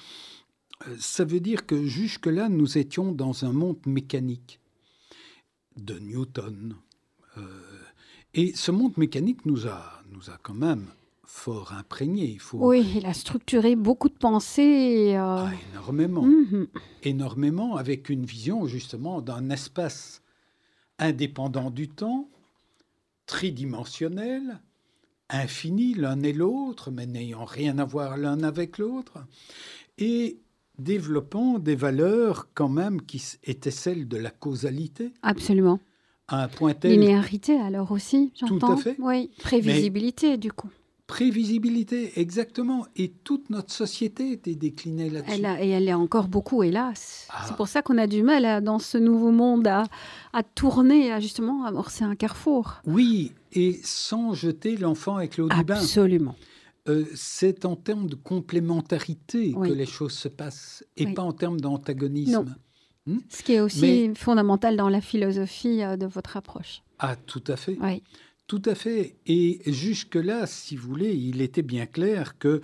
ça 0.99 1.23
veut 1.25 1.39
dire 1.39 1.65
que 1.65 1.85
jusque-là, 1.85 2.49
nous 2.49 2.77
étions 2.77 3.11
dans 3.11 3.45
un 3.45 3.51
monde 3.51 3.79
mécanique 3.85 4.59
de 5.77 5.97
Newton. 5.99 6.75
Euh, 7.37 7.41
et 8.33 8.53
ce 8.55 8.71
monde 8.71 8.97
mécanique 8.97 9.45
nous 9.45 9.67
a, 9.67 10.03
nous 10.11 10.29
a 10.29 10.37
quand 10.41 10.53
même 10.53 10.87
fort 11.23 11.73
imprégné. 11.73 12.25
Il 12.25 12.39
faut 12.39 12.57
Oui, 12.59 12.85
il 12.97 13.05
a 13.05 13.13
structuré 13.13 13.75
beaucoup 13.75 14.09
de 14.09 14.17
pensées. 14.17 15.13
euh, 15.15 15.45
Ah, 15.45 15.51
énormément 15.71 16.23
mhm. 16.23 16.67
énormément 17.03 17.77
avec 17.77 18.09
une 18.09 18.25
vision 18.25 18.67
justement 18.67 19.21
d'un 19.21 19.49
espace 19.49 20.21
indépendant 20.99 21.71
du 21.71 21.87
temps, 21.87 22.29
tridimensionnel, 23.25 24.61
infini 25.29 25.93
l'un 25.93 26.21
et 26.21 26.33
l'autre, 26.33 26.91
mais 26.91 27.05
n'ayant 27.05 27.45
rien 27.45 27.77
à 27.79 27.85
voir 27.85 28.17
l'un 28.17 28.43
avec 28.43 28.77
l'autre, 28.77 29.25
et 29.97 30.37
développant 30.83 31.59
des 31.59 31.75
valeurs 31.75 32.47
quand 32.53 32.69
même 32.69 33.01
qui 33.01 33.21
étaient 33.43 33.71
celles 33.71 34.07
de 34.07 34.17
la 34.17 34.29
causalité, 34.31 35.11
Absolument. 35.21 35.79
à 36.27 36.43
un 36.43 36.47
point 36.47 36.73
tel 36.73 36.91
Linéarité, 36.91 37.59
alors 37.59 37.91
aussi, 37.91 38.31
Tout 38.37 38.45
à 38.45 38.47
j'entends. 38.47 38.77
fait. 38.77 38.95
Oui, 38.99 39.29
prévisibilité, 39.39 40.37
du 40.37 40.51
coup. 40.51 40.69
prévisibilité, 41.07 42.19
exactement, 42.19 42.85
et 42.95 43.09
toute 43.09 43.49
notre 43.49 43.71
société 43.73 44.31
était 44.31 44.55
déclinée 44.55 45.09
là-dessus. 45.09 45.41
Et 45.61 45.69
elle 45.69 45.87
est 45.87 45.93
encore 45.93 46.27
beaucoup, 46.27 46.63
hélas. 46.63 47.27
Ah. 47.29 47.43
C'est 47.47 47.55
pour 47.55 47.67
ça 47.67 47.81
qu'on 47.81 47.97
a 47.97 48.07
du 48.07 48.23
mal, 48.23 48.43
à- 48.45 48.61
dans 48.61 48.79
ce 48.79 48.97
nouveau 48.97 49.31
monde, 49.31 49.67
à, 49.67 49.83
à 50.33 50.41
tourner, 50.43 51.11
à 51.11 51.19
justement 51.19 51.65
amorcer 51.65 52.03
un 52.05 52.15
carrefour. 52.15 52.81
Oui, 52.85 53.33
et 53.53 53.79
sans 53.83 54.33
jeter 54.33 54.77
l'enfant 54.77 55.17
avec 55.17 55.37
l'eau 55.37 55.47
du 55.49 55.63
bain. 55.63 55.75
Absolument. 55.75 56.35
Euh, 56.87 57.05
c'est 57.13 57.65
en 57.65 57.75
termes 57.75 58.07
de 58.07 58.15
complémentarité 58.15 59.53
Oui. 59.55 59.69
que 59.69 59.73
les 59.73 59.85
choses 59.85 60.13
se 60.13 60.27
passent 60.27 60.83
et 60.97 61.05
Oui. 61.05 61.13
pas 61.13 61.21
en 61.21 61.31
termes 61.33 61.59
d'antagonisme. 61.59 62.55
Ce 63.29 63.43
qui 63.43 63.53
est 63.53 63.59
aussi 63.61 63.81
Mais- 64.09 64.15
fondamental 64.15 64.75
dans 64.77 64.89
la 64.89 65.01
philosophie 65.01 65.83
euh, 65.83 65.97
de 65.97 66.05
votre 66.05 66.37
approche. 66.37 66.81
Ah, 66.99 67.15
tout 67.15 67.43
à 67.47 67.55
fait. 67.55 67.77
Oui. 67.81 68.01
Tout 68.47 68.61
à 68.65 68.75
fait. 68.75 69.15
Et 69.25 69.61
jusque-là, 69.65 70.45
si 70.47 70.75
vous 70.75 70.87
voulez, 70.87 71.15
il 71.15 71.41
était 71.41 71.61
bien 71.61 71.85
clair 71.85 72.37
que 72.37 72.61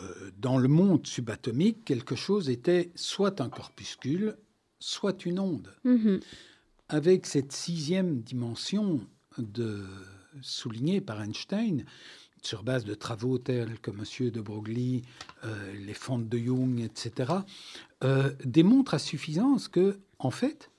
euh, 0.00 0.30
dans 0.38 0.58
le 0.58 0.68
monde 0.68 1.06
subatomique, 1.06 1.84
quelque 1.84 2.14
chose 2.16 2.48
était 2.50 2.90
soit 2.94 3.40
un 3.40 3.48
corpuscule, 3.48 4.36
soit 4.78 5.24
une 5.24 5.38
onde. 5.40 5.72
Mhm. 5.84 6.20
Avec 6.88 7.26
cette 7.26 7.52
sixième 7.52 8.20
dimension 8.20 9.00
de, 9.38 9.84
soulignée 10.40 11.00
par 11.00 11.20
Einstein, 11.22 11.84
sur 12.46 12.62
base 12.62 12.84
de 12.84 12.94
travaux 12.94 13.38
tels 13.38 13.78
que 13.80 13.90
M. 13.90 14.30
de 14.30 14.40
Broglie, 14.40 15.02
euh, 15.44 15.72
les 15.74 15.94
fentes 15.94 16.28
de 16.28 16.38
Jung, 16.38 16.80
etc., 16.80 17.32
euh, 18.04 18.32
démontre 18.44 18.94
à 18.94 18.98
suffisance 18.98 19.68
que, 19.68 19.98
en 20.18 20.30
fait, 20.30 20.70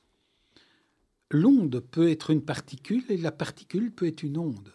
l'onde 1.29 1.81
peut 1.81 2.09
être 2.09 2.29
une 2.29 2.41
particule 2.41 3.03
et 3.09 3.17
la 3.17 3.33
particule 3.33 3.91
peut 3.91 4.07
être 4.07 4.23
une 4.23 4.37
onde. 4.37 4.73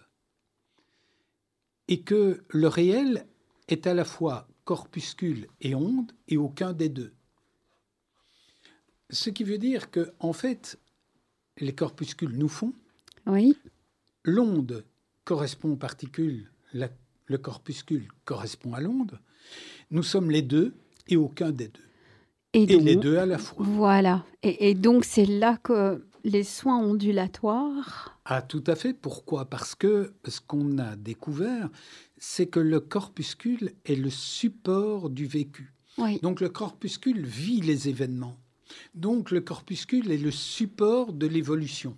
Et 1.88 2.02
que 2.02 2.42
le 2.50 2.68
réel 2.68 3.26
est 3.68 3.86
à 3.86 3.94
la 3.94 4.04
fois 4.04 4.46
corpuscule 4.64 5.48
et 5.62 5.74
onde 5.74 6.12
et 6.28 6.36
aucun 6.36 6.72
des 6.74 6.88
deux. 6.90 7.12
Ce 9.10 9.30
qui 9.30 9.44
veut 9.44 9.58
dire 9.58 9.90
que, 9.90 10.12
en 10.20 10.32
fait, 10.32 10.78
les 11.58 11.74
corpuscules 11.74 12.36
nous 12.36 12.48
font, 12.48 12.72
Oui. 13.26 13.56
l'onde 14.24 14.84
correspond 15.24 15.72
aux 15.72 15.76
particules, 15.76 16.51
la- 16.72 16.90
le 17.26 17.38
corpuscule 17.38 18.08
correspond 18.24 18.74
à 18.74 18.80
l'onde. 18.80 19.18
Nous 19.90 20.02
sommes 20.02 20.30
les 20.30 20.42
deux 20.42 20.74
et 21.08 21.16
aucun 21.16 21.50
des 21.50 21.68
deux. 21.68 21.80
Et, 22.54 22.62
Et 22.64 22.66
donc, 22.76 22.82
les 22.84 22.96
deux 22.96 23.16
à 23.16 23.26
la 23.26 23.38
fois. 23.38 23.64
Voilà. 23.66 24.24
Et, 24.42 24.68
et 24.70 24.74
donc, 24.74 25.04
c'est 25.04 25.24
là 25.26 25.56
que 25.56 26.04
les 26.24 26.44
soins 26.44 26.78
ondulatoires. 26.78 28.18
Ah, 28.24 28.42
tout 28.42 28.62
à 28.66 28.74
fait. 28.76 28.92
Pourquoi? 28.94 29.46
Parce 29.46 29.74
que 29.74 30.12
ce 30.26 30.40
qu'on 30.40 30.78
a 30.78 30.96
découvert, 30.96 31.70
c'est 32.18 32.46
que 32.46 32.60
le 32.60 32.78
corpuscule 32.80 33.72
est 33.84 33.96
le 33.96 34.10
support 34.10 35.08
du 35.10 35.26
vécu. 35.26 35.72
Oui. 35.98 36.18
Donc 36.22 36.40
le 36.40 36.48
corpuscule 36.48 37.24
vit 37.24 37.60
les 37.60 37.88
événements. 37.88 38.38
Donc 38.94 39.30
le 39.30 39.40
corpuscule 39.40 40.10
est 40.10 40.18
le 40.18 40.30
support 40.30 41.12
de 41.12 41.26
l'évolution. 41.26 41.96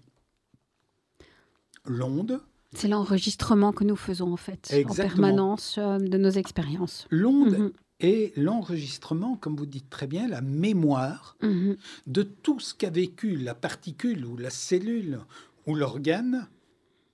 L'onde, 1.85 2.41
C'est 2.75 2.89
l'enregistrement 2.89 3.73
que 3.73 3.85
nous 3.85 3.97
faisons, 3.97 4.33
en 4.33 4.37
fait, 4.37 4.73
en 4.89 4.95
permanence 4.95 5.77
euh, 5.79 5.99
de 5.99 6.19
nos 6.19 6.31
expériences. 6.31 7.07
l'onde 7.11 7.59
Mhm. 7.59 7.73
est 8.01 8.37
l'enregistrement, 8.37 9.37
comme 9.37 9.57
vous 9.57 9.67
dites 9.67 9.89
très 9.91 10.07
bien, 10.07 10.27
la 10.29 10.41
mémoire 10.41 11.37
Mhm. 11.43 11.77
de 12.07 12.23
tout 12.23 12.61
ce 12.61 12.75
qu'a 12.75 12.91
vécu 12.91 13.37
la 13.37 13.55
particule 13.55 14.25
ou 14.27 14.37
la 14.37 14.51
cellule 14.51 15.21
ou 15.67 15.75
l'organe 15.75 16.49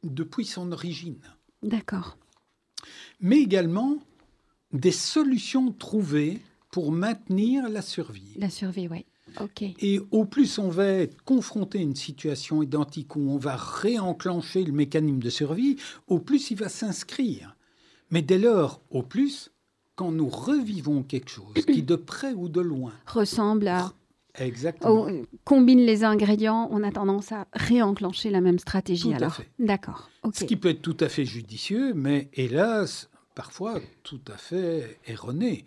depuis 0.03 0.45
son 0.47 0.73
origine. 0.73 1.21
D'accord. 1.63 2.17
Mais 3.21 3.41
également 3.41 3.99
des 4.73 4.93
solutions 4.93 5.73
trouvées 5.73 6.41
pour 6.71 6.93
maintenir 6.93 7.69
la 7.69 7.83
survie. 7.83 8.33
La 8.37 8.49
survie, 8.49 8.89
oui. 8.89 9.05
Et 9.81 10.01
au 10.11 10.25
plus 10.25 10.59
on 10.59 10.69
va 10.69 10.87
être 10.87 11.23
confronté 11.23 11.79
à 11.79 11.83
une 11.83 11.97
situation 11.97 12.63
identique 12.63 13.17
où 13.17 13.31
on 13.31 13.39
va 13.39 13.57
réenclencher 13.57 14.65
le 14.65 14.73
mécanisme 14.73 15.19
de 15.19 15.31
survie, 15.31 15.77
au 16.07 16.19
plus 16.19 16.51
il 16.51 16.57
va 16.57 16.69
s'inscrire. 16.69 17.57
Mais 18.11 18.23
dès 18.23 18.39
lors, 18.39 18.81
au 18.91 19.03
plus, 19.03 19.53
quand 19.95 20.13
nous 20.13 20.29
revivons 20.29 21.03
quelque 21.03 21.31
chose 21.31 21.55
qui, 21.67 21.83
de 21.83 21.97
près 21.97 22.33
ou 22.33 22.49
de 22.49 22.61
loin, 22.61 22.93
Ressemble 23.07 23.69
à. 23.69 23.93
Exactement. 24.39 25.07
on 25.09 25.27
combine 25.45 25.81
les 25.81 26.05
ingrédients, 26.05 26.69
on 26.71 26.85
a 26.85 26.93
tendance 26.93 27.33
à 27.33 27.49
réenclencher 27.53 28.31
la 28.31 28.41
même 28.41 28.59
stratégie. 28.61 29.09
Tout 29.09 29.15
à 29.15 29.17
alors, 29.17 29.35
fait. 29.35 29.49
d'accord. 29.59 30.09
ok. 30.23 30.37
Ce 30.37 30.45
qui 30.45 30.57
peut 30.57 30.69
être 30.69 30.83
tout 30.83 30.97
à 31.01 31.09
fait 31.09 31.25
judicieux, 31.25 31.93
mais 31.95 32.31
hélas, 32.35 33.10
parfois 33.35 33.81
tout 34.03 34.21
à 34.33 34.37
fait 34.37 34.99
erroné. 35.07 35.65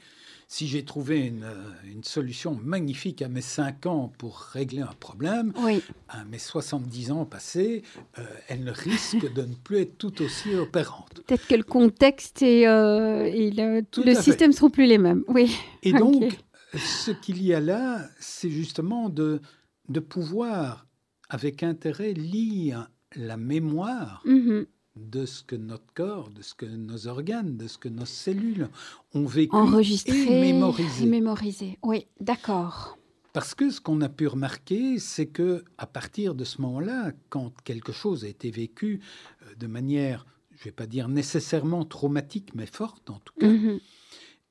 Si 0.47 0.67
j'ai 0.67 0.85
trouvé 0.85 1.21
une, 1.25 1.45
euh, 1.45 1.71
une 1.85 2.03
solution 2.03 2.53
magnifique 2.63 3.21
à 3.23 3.27
mes 3.27 3.41
5 3.41 3.87
ans 3.87 4.11
pour 4.19 4.37
régler 4.37 4.81
un 4.81 4.93
problème, 4.99 5.51
Oui, 5.63 5.81
à 6.09 6.25
mes 6.25 6.37
70 6.37 7.11
ans 7.11 7.25
passés, 7.25 7.81
euh, 8.19 8.23
elle 8.49 8.69
risque 8.69 9.33
de 9.33 9.41
ne 9.41 9.55
plus 9.55 9.77
être 9.79 9.97
tout 9.97 10.21
aussi 10.21 10.53
opérante. 10.53 11.21
peut-être 11.25 11.47
que 11.47 11.55
le 11.55 11.63
contexte 11.63 12.41
et, 12.43 12.67
euh, 12.67 13.23
et 13.25 13.49
le, 13.51 13.83
système 14.13 14.51
ne 14.51 14.55
seront 14.55 14.69
plus 14.69 14.85
les 14.85 14.99
mêmes. 14.99 15.23
Oui. 15.27 15.55
Et 15.81 15.91
donc, 15.93 16.37
ce 16.75 17.09
qu'il 17.11 17.41
y 17.41 17.53
a 17.55 17.59
là, 17.59 18.07
c'est 18.19 18.51
justement 18.51 19.09
de, 19.09 19.41
de 19.89 19.99
pouvoir, 19.99 20.85
avec 21.29 21.63
intérêt, 21.63 22.13
lire 22.13 22.89
la 23.15 23.37
mémoire 23.37 24.21
Mhm. 24.25 24.65
De 24.95 25.25
ce 25.25 25.43
que 25.43 25.55
notre 25.55 25.91
corps, 25.95 26.29
de 26.29 26.41
ce 26.41 26.53
que 26.53 26.65
nos 26.65 27.07
organes, 27.07 27.57
de 27.57 27.67
ce 27.67 27.77
que 27.77 27.89
nos 27.89 28.05
cellules 28.05 28.69
ont 29.13 29.25
vécu 29.25 29.55
Enregistré 29.55 30.15
et 30.21 30.39
mémorisé. 30.41 31.03
et 31.03 31.07
mémorisé. 31.07 31.79
Oui, 31.83 32.05
d'accord. 32.19 32.97
Parce 33.33 33.55
que 33.55 33.71
ce 33.71 33.81
qu'on 33.81 34.01
a 34.01 34.09
pu 34.09 34.27
remarquer, 34.27 34.99
c'est 34.99 35.25
que 35.25 35.63
à 35.79 35.87
partir 35.87 36.35
de 36.35 36.43
ce 36.43 36.61
moment-là, 36.61 37.11
quand 37.29 37.51
quelque 37.63 37.91
chose 37.91 38.23
a 38.23 38.27
été 38.27 38.51
vécu 38.51 39.01
euh, 39.41 39.55
de 39.55 39.65
manière, 39.65 40.27
je 40.51 40.59
ne 40.59 40.63
vais 40.65 40.71
pas 40.71 40.85
dire 40.85 41.07
nécessairement 41.09 41.83
traumatique, 41.85 42.53
mais 42.53 42.67
forte 42.67 43.09
en 43.09 43.19
tout 43.19 43.33
cas, 43.39 43.47
Mhm. 43.49 43.79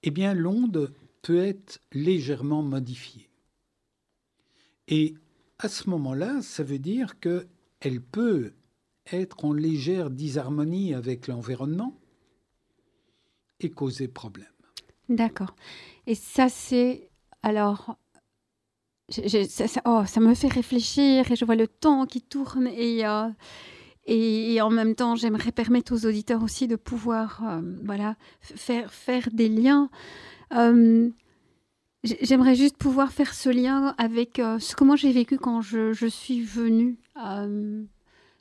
eh 0.02 0.10
bien 0.10 0.34
l'onde 0.34 0.92
peut 1.22 1.38
être 1.38 1.80
légèrement 1.92 2.62
modifiée. 2.64 3.28
Et 4.88 5.14
à 5.60 5.68
ce 5.68 5.88
moment-là, 5.90 6.42
ça 6.42 6.64
veut 6.64 6.80
dire 6.80 7.20
que 7.20 7.46
elle 7.80 8.00
peut 8.00 8.52
être 9.10 9.44
en 9.44 9.52
légère 9.52 10.10
disharmonie 10.10 10.94
avec 10.94 11.26
l'environnement 11.26 11.98
et 13.60 13.70
causer 13.70 14.08
problème. 14.08 14.46
D'accord. 15.08 15.54
Et 16.06 16.14
ça, 16.14 16.48
c'est. 16.48 17.08
Alors. 17.42 17.96
oh, 19.84 20.02
ça 20.06 20.20
me 20.20 20.34
fait 20.34 20.48
réfléchir 20.48 21.30
et 21.30 21.36
je 21.36 21.44
vois 21.44 21.56
le 21.56 21.66
temps 21.68 22.06
qui 22.06 22.22
tourne 22.22 22.66
et, 22.68 23.06
euh, 23.06 23.28
et, 24.06 24.60
en 24.60 24.70
même 24.70 24.94
temps, 24.94 25.16
j'aimerais 25.16 25.52
permettre 25.52 25.92
aux 25.94 26.06
auditeurs 26.06 26.42
aussi 26.42 26.66
de 26.66 26.76
pouvoir 26.76 27.42
euh, 27.44 27.60
voilà, 27.84 28.16
faire, 28.40 28.92
faire 28.92 29.28
des 29.32 29.48
liens. 29.48 29.90
Euh, 30.54 31.10
j'ai- 32.04 32.18
J'aimerais 32.22 32.54
juste 32.54 32.76
pouvoir 32.76 33.12
faire 33.12 33.34
ce 33.34 33.48
lien 33.50 33.94
avec 33.98 34.38
euh, 34.38 34.58
ce 34.58 34.74
comment 34.74 34.96
j'ai 34.96 35.12
vécu 35.12 35.36
quand 35.38 35.60
je, 35.60 35.92
je 35.92 36.06
suis 36.06 36.40
venue. 36.42 36.98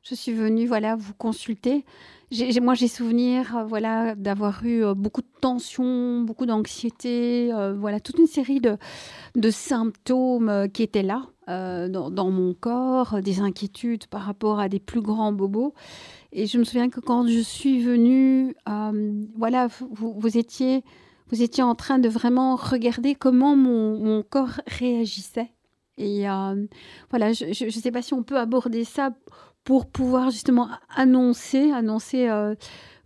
Je 0.03 0.15
suis 0.15 0.33
venue 0.33 0.65
voilà, 0.65 0.95
vous 0.95 1.13
consulter. 1.13 1.85
Moi, 2.61 2.75
j'ai 2.75 2.87
souvenir 2.87 3.57
euh, 3.57 3.63
voilà, 3.65 4.15
d'avoir 4.15 4.63
eu 4.65 4.85
euh, 4.85 4.93
beaucoup 4.93 5.21
de 5.21 5.27
tensions, 5.41 6.21
beaucoup 6.21 6.45
d'anxiété, 6.45 7.51
euh, 7.53 7.73
voilà, 7.73 7.99
toute 7.99 8.19
une 8.19 8.27
série 8.27 8.61
de, 8.61 8.77
de 9.35 9.49
symptômes 9.51 10.67
qui 10.73 10.83
étaient 10.83 11.03
là 11.03 11.27
dans, 11.47 12.31
mon 12.31 12.53
corps, 12.53 13.21
des 13.21 13.41
inquiétudes 13.41 14.07
par 14.07 14.21
rapport 14.21 14.61
à 14.61 14.69
des 14.69 14.79
plus 14.79 15.01
grands 15.01 15.33
bobos. 15.33 15.73
Et 16.31 16.47
je 16.47 16.57
me 16.57 16.63
souviens 16.63 16.89
que 16.89 17.01
quand 17.01 17.27
je 17.27 17.39
suis 17.39 17.81
venue, 17.81 18.55
voilà, 19.35 19.67
vous, 19.91 20.37
étiez, 20.37 20.85
vous 21.27 21.41
étiez 21.43 21.61
en 21.61 21.75
train 21.75 21.99
de 21.99 22.07
vraiment 22.07 22.55
regarder 22.55 23.15
comment 23.15 23.57
mon, 23.57 23.99
mon 23.99 24.23
corps 24.23 24.61
réagissait. 24.65 25.51
Et 25.97 26.23
voilà, 27.09 27.33
je 27.33 27.65
ne 27.65 27.69
sais 27.69 27.91
pas 27.91 28.01
si 28.01 28.13
on 28.13 28.23
peut 28.23 28.37
aborder 28.37 28.85
ça 28.85 29.11
pour 29.63 29.89
pouvoir 29.89 30.32
justement 30.32 30.69
annoncer, 30.95 31.71
annoncer 31.71 32.30
euh, 32.30 32.56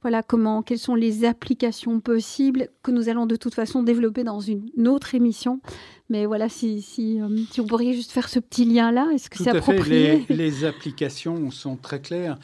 voilà 0.01 0.23
comment, 0.23 0.61
quelles 0.61 0.79
sont 0.79 0.95
les 0.95 1.25
applications 1.25 1.99
possibles 1.99 2.69
que 2.83 2.91
nous 2.91 3.09
allons 3.09 3.25
de 3.25 3.35
toute 3.35 3.55
façon 3.55 3.83
développer 3.83 4.23
dans 4.23 4.39
une 4.39 4.87
autre 4.87 5.15
émission. 5.15 5.59
Mais 6.09 6.25
voilà, 6.25 6.47
si, 6.47 6.81
si, 6.81 7.19
euh, 7.19 7.27
si 7.51 7.59
vous 7.59 7.67
pourriez 7.67 7.93
juste 7.93 8.11
faire 8.11 8.29
ce 8.29 8.39
petit 8.39 8.65
lien-là, 8.65 9.09
est-ce 9.13 9.29
que 9.29 9.37
c'est 9.37 9.51
fait. 9.51 9.57
approprié? 9.57 10.25
Les, 10.29 10.35
les 10.35 10.65
applications 10.65 11.49
sont 11.51 11.75
très 11.75 11.99
claires. 12.01 12.37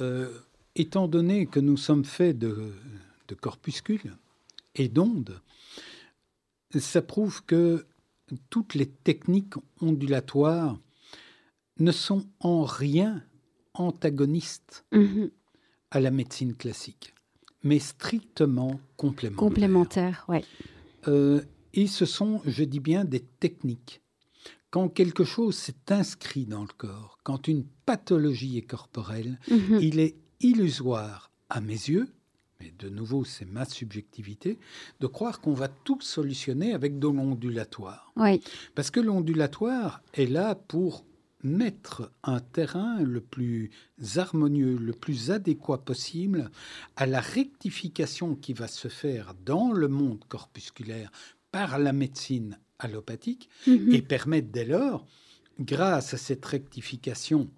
Euh, 0.00 0.28
étant 0.74 1.06
donné 1.06 1.46
que 1.46 1.60
nous 1.60 1.76
sommes 1.76 2.04
faits 2.04 2.36
de, 2.36 2.72
de 3.28 3.34
corpuscules 3.34 4.16
et 4.74 4.88
d'ondes, 4.88 5.40
ça 6.76 7.00
prouve 7.00 7.44
que 7.44 7.86
toutes 8.50 8.74
les 8.74 8.86
techniques 8.86 9.54
ondulatoires 9.80 10.76
ne 11.78 11.92
sont 11.92 12.26
en 12.40 12.64
rien 12.64 13.22
antagonistes 13.74 14.84
Mhm. 14.92 15.30
à 15.90 16.00
la 16.00 16.10
médecine 16.10 16.54
classique, 16.54 17.14
mais 17.62 17.78
strictement 17.78 18.80
complémentaires. 18.96 19.38
Complémentaire, 19.38 20.24
ouais. 20.28 20.44
Euh, 21.08 21.42
et 21.74 21.86
ce 21.86 22.06
sont, 22.06 22.40
je 22.46 22.64
dis 22.64 22.80
bien, 22.80 23.04
des 23.04 23.20
techniques. 23.20 24.00
Quand 24.70 24.88
quelque 24.88 25.24
chose 25.24 25.56
s'est 25.56 25.90
inscrit 25.92 26.46
dans 26.46 26.62
le 26.62 26.72
corps, 26.76 27.18
quand 27.22 27.46
une 27.46 27.64
pathologie 27.86 28.58
est 28.58 28.62
corporelle, 28.62 29.38
Mhm. 29.48 29.78
il 29.80 29.98
est 30.00 30.16
illusoire 30.40 31.30
à 31.48 31.60
mes 31.60 31.72
yeux, 31.74 32.08
mais 32.60 32.72
de 32.78 32.88
nouveau 32.88 33.24
c'est 33.24 33.44
ma 33.44 33.64
subjectivité, 33.64 34.58
de 35.00 35.06
croire 35.06 35.40
qu'on 35.40 35.52
va 35.54 35.68
tout 35.68 36.00
solutionner 36.00 36.72
avec 36.74 36.98
de 36.98 37.06
l'ondulatoire. 37.06 38.12
Ouais. 38.16 38.40
Parce 38.74 38.90
que 38.90 39.00
l'ondulatoire 39.00 40.02
est 40.14 40.26
là 40.26 40.54
pour 40.56 41.04
mettre 41.44 42.10
un 42.24 42.40
terrain 42.40 43.00
le 43.00 43.20
plus 43.20 43.70
harmonieux, 44.16 44.76
le 44.76 44.92
plus 44.92 45.30
adéquat 45.30 45.78
possible 45.78 46.50
à 46.96 47.06
la 47.06 47.20
rectification 47.20 48.34
qui 48.34 48.52
va 48.54 48.66
se 48.66 48.88
faire 48.88 49.34
dans 49.44 49.72
le 49.72 49.88
monde 49.88 50.24
corpusculaire 50.28 51.10
par 51.52 51.78
la 51.78 51.92
médecine 51.92 52.58
allopathique 52.78 53.48
Mhm. 53.66 53.92
et 53.94 54.02
permettre 54.02 54.48
dès 54.50 54.64
lors, 54.64 55.06
grâce 55.60 56.14
à 56.14 56.16
cette 56.16 56.44
rectification 56.44 57.48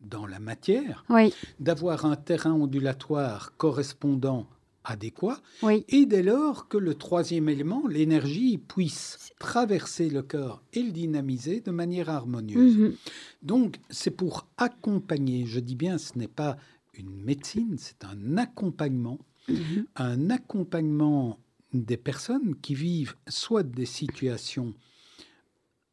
dans 0.00 0.26
la 0.26 0.40
matière, 0.40 1.04
Oui, 1.08 1.32
d'avoir 1.60 2.04
un 2.04 2.16
terrain 2.16 2.52
ondulatoire 2.52 3.56
correspondant 3.56 4.46
adéquat 4.86 5.40
oui. 5.62 5.84
et 5.88 6.06
dès 6.06 6.22
lors 6.22 6.68
que 6.68 6.78
le 6.78 6.94
troisième 6.94 7.48
élément, 7.48 7.86
l'énergie, 7.88 8.56
puisse 8.58 9.32
traverser 9.38 10.08
le 10.08 10.22
corps 10.22 10.62
et 10.72 10.82
le 10.82 10.92
dynamiser 10.92 11.60
de 11.60 11.70
manière 11.70 12.08
harmonieuse. 12.08 12.76
Mhm. 12.78 12.96
Donc, 13.42 13.78
c'est 13.90 14.10
pour 14.10 14.46
accompagner, 14.56 15.44
je 15.46 15.60
dis 15.60 15.74
bien, 15.76 15.98
ce 15.98 16.16
n'est 16.18 16.28
pas 16.28 16.56
une 16.94 17.10
médecine, 17.24 17.76
c'est 17.78 18.04
un 18.04 18.38
accompagnement, 18.38 19.18
Mhm. 19.48 19.86
un 19.96 20.30
accompagnement 20.30 21.38
des 21.72 21.96
personnes 21.96 22.56
qui 22.62 22.74
vivent 22.74 23.14
soit 23.28 23.62
des 23.62 23.86
situations 23.86 24.72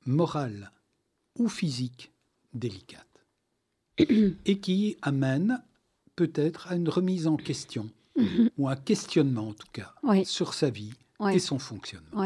morales 0.06 0.72
ou 1.38 1.48
physiques 1.50 2.12
délicates 2.54 3.26
et 4.46 4.60
qui 4.60 4.98
amènent 5.02 5.62
peut-être 6.16 6.68
à 6.72 6.76
une 6.76 6.90
remise 6.90 7.28
en 7.28 7.38
question 7.38 7.90
Mhm. 8.18 8.50
ou 8.58 8.68
un 8.70 8.76
questionnement 8.76 9.50
en 9.50 9.54
tout 9.54 9.68
cas 9.74 9.94
Oui. 10.04 10.24
sur 10.26 10.54
sa 10.54 10.70
vie 10.70 10.94
et 11.32 11.40
son 11.40 11.58
fonctionnement. 11.58 12.26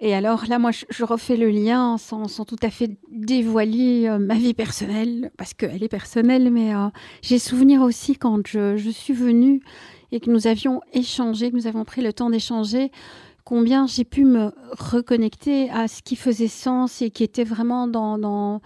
Et 0.00 0.14
alors 0.14 0.44
là, 0.48 0.58
moi, 0.60 0.70
je, 0.70 0.84
je 0.90 1.04
refais 1.04 1.36
le 1.36 1.48
lien 1.50 1.98
sans, 1.98 2.28
sans 2.28 2.44
tout 2.44 2.56
à 2.62 2.70
fait 2.70 2.98
dévoiler 3.10 4.06
euh, 4.08 4.18
ma 4.18 4.34
vie 4.34 4.54
personnelle, 4.54 5.32
parce 5.36 5.54
qu'elle 5.54 5.82
est 5.82 5.88
personnelle, 5.88 6.50
mais 6.52 6.72
euh, 6.74 6.86
j'ai 7.22 7.38
souvenir 7.40 7.82
aussi 7.82 8.14
quand 8.16 8.46
je, 8.46 8.76
je 8.76 8.90
suis 8.90 9.12
venue 9.12 9.60
et 10.12 10.20
que 10.20 10.30
nous 10.30 10.46
avions 10.46 10.80
échangé, 10.92 11.50
que 11.50 11.56
nous 11.56 11.66
avons 11.66 11.84
pris 11.84 12.00
le 12.00 12.12
temps 12.12 12.30
d'échanger, 12.30 12.92
combien 13.44 13.86
j'ai 13.88 14.04
pu 14.04 14.24
me 14.24 14.52
reconnecter 14.78 15.68
à 15.70 15.88
ce 15.88 16.02
qui 16.02 16.14
faisait 16.14 16.46
sens 16.48 17.02
et 17.02 17.10
qui 17.10 17.24
était 17.24 17.44
vraiment 17.44 17.88
dans, 17.88 18.18
dans 18.18 18.60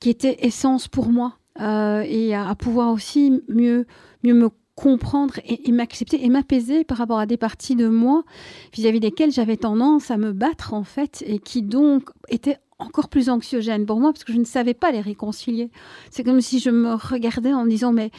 qui 0.00 0.10
était 0.10 0.44
essence 0.44 0.88
pour 0.88 1.08
moi, 1.08 1.38
euh, 1.60 2.00
et 2.06 2.34
à, 2.34 2.48
à 2.48 2.54
pouvoir 2.56 2.92
aussi 2.92 3.40
mieux, 3.48 3.86
mieux 4.24 4.34
me 4.34 4.50
comprendre 4.74 5.34
et, 5.44 5.70
m'accepter 5.70 6.24
et 6.24 6.28
m'apaiser 6.28 6.84
par 6.84 6.98
rapport 6.98 7.18
à 7.18 7.26
des 7.26 7.36
parties 7.36 7.76
de 7.76 7.86
moi 7.86 8.24
vis-à-vis 8.72 9.00
desquelles 9.00 9.30
j'avais 9.30 9.56
tendance 9.56 10.10
à 10.10 10.16
me 10.16 10.32
battre 10.32 10.74
en 10.74 10.84
fait 10.84 11.22
et 11.26 11.38
qui 11.38 11.62
donc 11.62 12.10
étaient 12.28 12.58
encore 12.78 13.08
plus 13.08 13.28
anxiogènes 13.28 13.86
pour 13.86 14.00
moi 14.00 14.12
parce 14.12 14.24
que 14.24 14.32
je 14.32 14.38
ne 14.38 14.44
savais 14.44 14.74
pas 14.74 14.90
les 14.90 15.00
réconcilier. 15.00 15.70
C'est 16.10 16.24
comme 16.24 16.40
si 16.40 16.58
je 16.58 16.70
me 16.70 16.94
regardais 16.94 17.52
en 17.52 17.64
me 17.64 17.70
disant 17.70 17.92
mais 17.92 18.10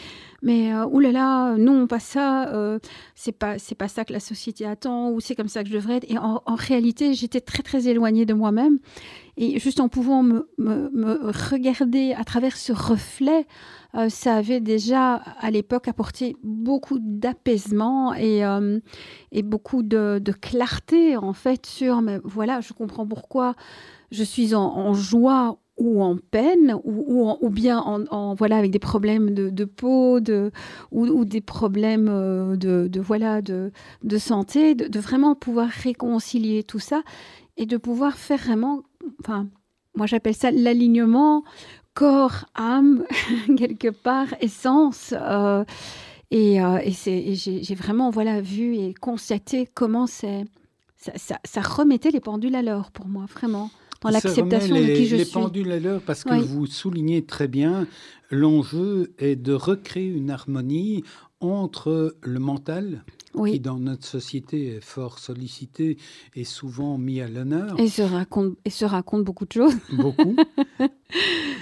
mais 0.41 0.71
euh, 0.73 0.85
oulala, 0.85 1.55
non, 1.57 1.87
pas 1.87 1.99
ça, 1.99 2.49
euh, 2.49 2.77
c'est 3.15 3.31
pas 3.31 3.57
c'est 3.57 3.75
pas 3.75 3.87
ça 3.87 4.05
que 4.05 4.13
la 4.13 4.19
société 4.19 4.65
attend 4.65 5.09
ou 5.09 5.19
c'est 5.19 5.35
comme 5.35 5.47
ça 5.47 5.63
que 5.63 5.69
je 5.69 5.73
devrais 5.73 5.95
être. 5.97 6.09
Et 6.09 6.17
en, 6.17 6.41
réalité, 6.47 7.13
j'étais 7.13 7.41
très 7.41 7.63
très 7.63 7.87
éloignée 7.87 8.25
de 8.25 8.33
moi-même. 8.33 8.79
Et 9.37 9.59
juste 9.59 9.79
en 9.79 9.89
pouvant 9.89 10.23
me, 10.23 10.47
regarder 11.51 12.13
à 12.13 12.23
travers 12.23 12.55
ce 12.55 12.71
reflet, 12.71 13.45
euh, 13.95 14.09
ça 14.09 14.35
avait 14.35 14.59
déjà 14.59 15.15
à 15.15 15.51
l'époque 15.51 15.87
apporté 15.87 16.35
beaucoup 16.43 16.99
d'apaisement 16.99 18.13
et, 18.13 18.41
et 19.31 19.43
beaucoup 19.43 19.83
de, 19.83 20.21
clarté 20.41 21.17
en 21.17 21.33
fait 21.33 21.65
sur, 21.65 22.01
voilà, 22.23 22.61
je 22.61 22.73
comprends 22.73 23.07
pourquoi 23.07 23.55
je 24.11 24.23
suis 24.23 24.55
en, 24.55 24.93
joie 24.93 25.57
ou 25.77 26.01
en 26.01 26.17
peine, 26.17 26.77
ou, 26.85 27.49
bien 27.49 27.79
en, 27.79 28.33
voilà 28.35 28.57
avec 28.57 28.71
des 28.71 28.79
problèmes 28.79 29.33
de, 29.33 29.65
peau, 29.65 30.19
de, 30.19 30.51
ou, 30.91 31.25
des 31.25 31.41
problèmes 31.41 32.07
euh, 32.09 32.55
de, 32.55 32.99
voilà 32.99 33.41
de 33.41 33.71
santé, 34.17 34.75
de, 34.75 34.99
vraiment 34.99 35.35
pouvoir 35.35 35.67
réconcilier 35.67 36.63
tout 36.63 36.79
ça 36.79 37.03
et 37.57 37.65
de 37.65 37.77
pouvoir 37.77 38.17
faire 38.17 38.39
vraiment, 38.39 38.83
enfin, 39.21 39.47
moi 39.95 40.05
j'appelle 40.07 40.35
ça 40.35 40.51
l'alignement 40.51 41.43
corps, 41.95 42.45
âme, 42.53 43.03
quelque 43.57 43.89
part, 43.89 44.27
essence. 44.41 45.15
Euh, 45.19 45.65
et, 46.29 46.61
euh, 46.61 46.79
et 46.83 47.35
j'ai 47.35 47.75
vraiment 47.75 48.11
voilà 48.11 48.41
vu 48.41 48.75
et 48.75 48.93
constaté 48.93 49.67
comment 49.73 50.05
c'est 50.05 50.43
ça, 50.97 51.11
ça, 51.15 51.39
ça, 51.43 51.61
remettait 51.61 52.09
les 52.09 52.19
pendules 52.19 52.55
à 52.55 52.61
l'heure 52.61 52.91
pour 52.91 53.07
moi, 53.07 53.25
vraiment 53.31 53.69
dans 54.01 54.09
l'acceptation 54.09 54.75
de 54.75 54.95
qui 54.95 55.05
je 55.05 55.15
les 55.15 55.25
pendules 55.25 55.71
à 55.71 55.79
l'heure 55.79 56.01
parce 56.01 56.23
que 56.23 56.35
vous 56.35 56.65
soulignez 56.65 57.25
très 57.25 57.47
bien, 57.47 57.87
l'enjeu 58.29 59.13
est 59.17 59.35
de 59.35 59.53
recréer 59.53 60.07
une 60.07 60.31
harmonie 60.31 61.03
entre 61.39 62.15
le 62.21 62.39
mental, 62.39 63.03
qui 63.43 63.59
dans 63.59 63.79
notre 63.79 64.05
société 64.05 64.75
est 64.75 64.81
fort 64.81 65.19
sollicité 65.19 65.97
et 66.35 66.43
souvent 66.43 66.97
mis 66.97 67.21
à 67.21 67.27
l'honneur. 67.27 67.79
Et 67.79 67.89
se 67.89 68.01
raconte, 68.01 68.57
et 68.65 68.69
se 68.69 68.85
raconte 68.85 69.23
beaucoup 69.23 69.45
de 69.45 69.51
choses. 69.53 69.75
Beaucoup. 69.91 70.35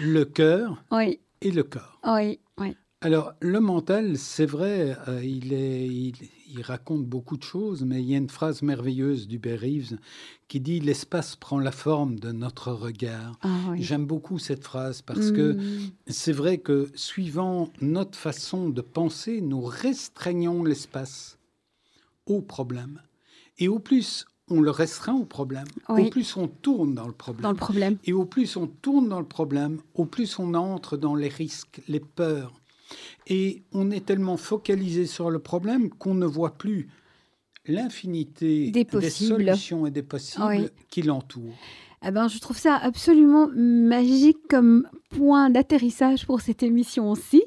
le 0.03 0.23
cœur 0.23 0.83
oui. 0.91 1.19
et 1.41 1.51
le 1.51 1.63
corps. 1.63 1.99
Oui, 2.05 2.39
oui. 2.59 2.75
Alors, 3.03 3.33
le 3.41 3.59
mental, 3.59 4.17
c'est 4.17 4.45
vrai, 4.45 4.95
euh, 5.09 5.21
il, 5.21 5.51
est, 5.51 5.87
il, 5.87 6.61
raconte 6.61 7.05
beaucoup 7.05 7.35
de 7.35 7.43
choses, 7.43 7.83
mais 7.83 8.01
il 8.01 8.09
y 8.09 8.15
a 8.15 8.17
une 8.17 8.29
phrase 8.29 8.61
merveilleuse 8.61 9.27
d'Hubert 9.27 9.59
Reeves 9.59 9.97
qui 10.47 10.61
dit 10.61 10.79
L'espace 10.79 11.35
prend 11.35 11.59
la 11.59 11.73
forme 11.73 12.17
de 12.17 12.31
notre 12.31 12.71
regard. 12.71 13.37
Ah 13.41 13.73
J'aime 13.75 14.05
beaucoup 14.05 14.39
cette 14.39 14.63
phrase 14.63 15.01
parce 15.01 15.31
que 15.31 15.53
hmm. 15.53 15.91
c'est 16.07 16.31
vrai 16.31 16.59
que 16.59 16.91
suivant 16.95 17.69
notre 17.81 18.17
façon 18.17 18.69
de 18.69 18.79
penser, 18.79 19.41
nous 19.41 19.63
restreignons 19.63 20.63
l'espace 20.63 21.37
au 22.25 22.41
problème. 22.41 23.01
Et 23.57 23.67
au 23.67 23.79
plus 23.79 24.25
on 24.49 24.59
le 24.59 24.71
restreint 24.71 25.15
au 25.15 25.25
problème, 25.25 25.67
au 25.87 26.09
plus 26.09 26.35
on 26.35 26.47
tourne 26.47 26.93
dans 26.93 27.07
le 27.07 27.13
problème. 27.13 27.43
Dans 27.43 27.51
le 27.51 27.57
problème. 27.57 27.97
Et 28.03 28.13
au 28.13 28.25
plus 28.25 28.57
on 28.57 28.67
tourne 28.67 29.07
dans 29.07 29.19
le 29.19 29.25
problème, 29.25 29.79
au 29.93 30.05
plus 30.05 30.37
on 30.37 30.53
entre 30.53 30.97
dans 30.97 31.15
les 31.15 31.29
risques, 31.29 31.81
les 31.87 32.01
peurs, 32.01 32.53
et 33.27 33.63
on 33.71 33.89
est 33.89 34.05
tellement 34.05 34.37
focalisé 34.37 35.05
sur 35.05 35.31
le 35.31 35.39
problème 35.39 35.89
qu'on 35.89 36.13
ne 36.13 36.25
voit 36.25 36.57
plus 36.57 36.89
l'infinité 37.65 38.71
des, 38.71 39.09
solutions 39.09 39.87
et 39.87 39.91
des 39.91 40.03
possibles 40.03 40.69
qui 40.89 41.01
l'entourent. 41.01 41.55
Eh 42.05 42.11
ben, 42.11 42.27
je 42.27 42.37
trouve 42.39 42.57
ça 42.57 42.75
absolument 42.75 43.47
magique 43.55 44.39
comme 44.49 44.87
point 45.09 45.49
d'atterrissage 45.49 46.25
pour 46.25 46.41
cette 46.41 46.61
émission 46.61 47.09
aussi. 47.09 47.43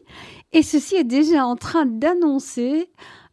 Et 0.53 0.63
ceci 0.63 0.95
est 0.97 1.05
déjà 1.05 1.45
en 1.45 1.57
train 1.57 1.85
d'annoncer, 1.85 2.89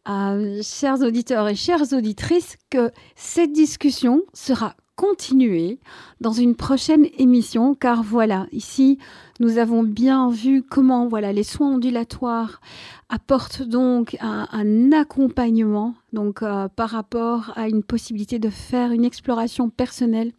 euh, 0.08 0.60
chers 0.62 1.00
auditeurs 1.00 1.48
et 1.48 1.54
chères 1.54 1.92
auditrices, 1.92 2.56
que 2.70 2.90
cette 3.16 3.52
discussion 3.52 4.22
sera 4.32 4.74
continuer 4.96 5.80
dans 6.20 6.32
une 6.32 6.54
prochaine 6.54 7.06
émission, 7.18 7.74
car 7.74 8.02
voilà, 8.02 8.46
ici, 8.52 8.98
nous 9.40 9.58
avons 9.58 9.82
bien 9.82 10.30
vu 10.30 10.62
comment 10.62 11.08
voilà 11.08 11.32
les 11.32 11.42
soins 11.42 11.74
ondulatoires 11.74 12.60
apportent 13.08 13.62
donc 13.62 14.16
un, 14.20 14.92
accompagnement 14.92 15.94
donc 16.12 16.42
euh, 16.42 16.68
par 16.68 16.90
rapport 16.90 17.52
à 17.56 17.68
une 17.68 17.82
possibilité 17.82 18.38
de 18.38 18.48
faire 18.48 18.92
une 18.92 19.04
exploration 19.04 19.68
personnelle 19.68 20.32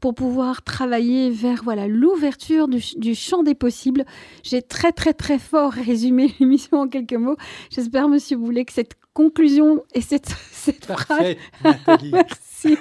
pour 0.00 0.14
pouvoir 0.14 0.62
travailler 0.62 1.30
vers 1.30 1.62
voilà 1.62 1.86
l'ouverture 1.86 2.68
du, 2.68 2.82
du, 2.96 3.14
champ 3.14 3.42
des 3.42 3.54
possibles. 3.54 4.06
J'ai 4.42 4.62
très 4.62 4.92
très 4.92 5.12
très 5.12 5.38
fort 5.38 5.72
résumé 5.72 6.34
l'émission 6.40 6.80
en 6.80 6.88
quelques 6.88 7.12
mots. 7.12 7.36
J'espère, 7.70 8.08
Monsieur 8.08 8.38
Boulet, 8.38 8.64
que 8.64 8.72
cette 8.72 8.99
conclusion 9.14 9.82
et 9.94 10.00
cette, 10.00 10.28
cette 10.52 10.86
Parfait, 10.86 11.38
phrase... 11.62 11.98
Merci. 12.12 12.50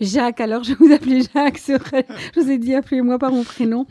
Jacques, 0.00 0.40
alors 0.40 0.62
je 0.62 0.74
vous 0.74 0.92
appelais 0.92 1.22
Jacques. 1.34 1.60
Je 1.66 2.40
vous 2.40 2.50
ai 2.50 2.58
dit 2.58 2.74
appelez-moi 2.74 3.18
par 3.18 3.32
mon 3.32 3.44
prénom. 3.44 3.86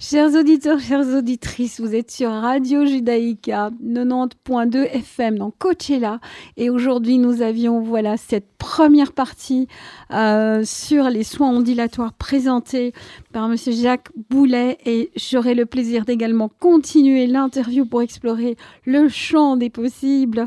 Chers 0.00 0.34
auditeurs, 0.34 0.80
chères 0.80 1.06
auditrices, 1.06 1.80
vous 1.80 1.94
êtes 1.94 2.10
sur 2.10 2.30
Radio 2.30 2.86
Judaïka 2.86 3.70
90.2 3.84 4.88
FM 4.90 5.38
dans 5.38 5.50
Coachella. 5.50 6.20
Et 6.56 6.70
aujourd'hui, 6.70 7.18
nous 7.18 7.42
avions 7.42 7.80
voilà 7.80 8.16
cette 8.16 8.51
première 8.62 9.10
partie 9.10 9.66
euh, 10.12 10.62
sur 10.64 11.10
les 11.10 11.24
soins 11.24 11.50
ondulatoires 11.50 12.12
présentés 12.12 12.92
par 13.32 13.48
Monsieur 13.48 13.72
Jacques 13.72 14.10
Boulet. 14.30 14.78
Et 14.86 15.10
j'aurai 15.16 15.56
le 15.56 15.66
plaisir 15.66 16.04
d'également 16.04 16.48
continuer 16.48 17.26
l'interview 17.26 17.84
pour 17.84 18.02
explorer 18.02 18.56
le 18.84 19.08
champ 19.08 19.56
des 19.56 19.68
possibles 19.68 20.46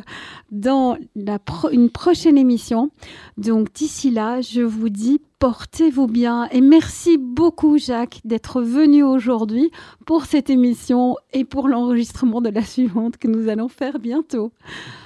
dans 0.49 0.97
la 1.17 1.39
une 1.73 1.89
prochaine 1.89 2.37
émission. 2.37 2.89
Donc 3.37 3.73
d'ici 3.73 4.11
là, 4.11 4.39
je 4.39 4.61
vous 4.61 4.87
dis 4.87 5.19
portez-vous 5.39 6.07
bien 6.07 6.47
et 6.51 6.61
merci 6.61 7.17
beaucoup 7.17 7.77
Jacques 7.77 8.21
d'être 8.23 8.61
venu 8.61 9.03
aujourd'hui 9.03 9.71
pour 10.05 10.25
cette 10.25 10.49
émission 10.49 11.15
et 11.33 11.45
pour 11.45 11.67
l'enregistrement 11.67 12.41
de 12.41 12.49
la 12.49 12.63
suivante 12.63 13.17
que 13.17 13.27
nous 13.27 13.49
allons 13.49 13.67
faire 13.67 13.99
bientôt. 13.99 14.51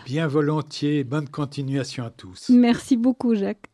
Bien 0.05 0.27
volontiers, 0.27 1.03
bonne 1.03 1.29
continuation 1.29 2.03
à 2.03 2.09
tous. 2.09 2.49
Merci 2.49 2.97
beaucoup 2.97 3.35
Jacques. 3.35 3.68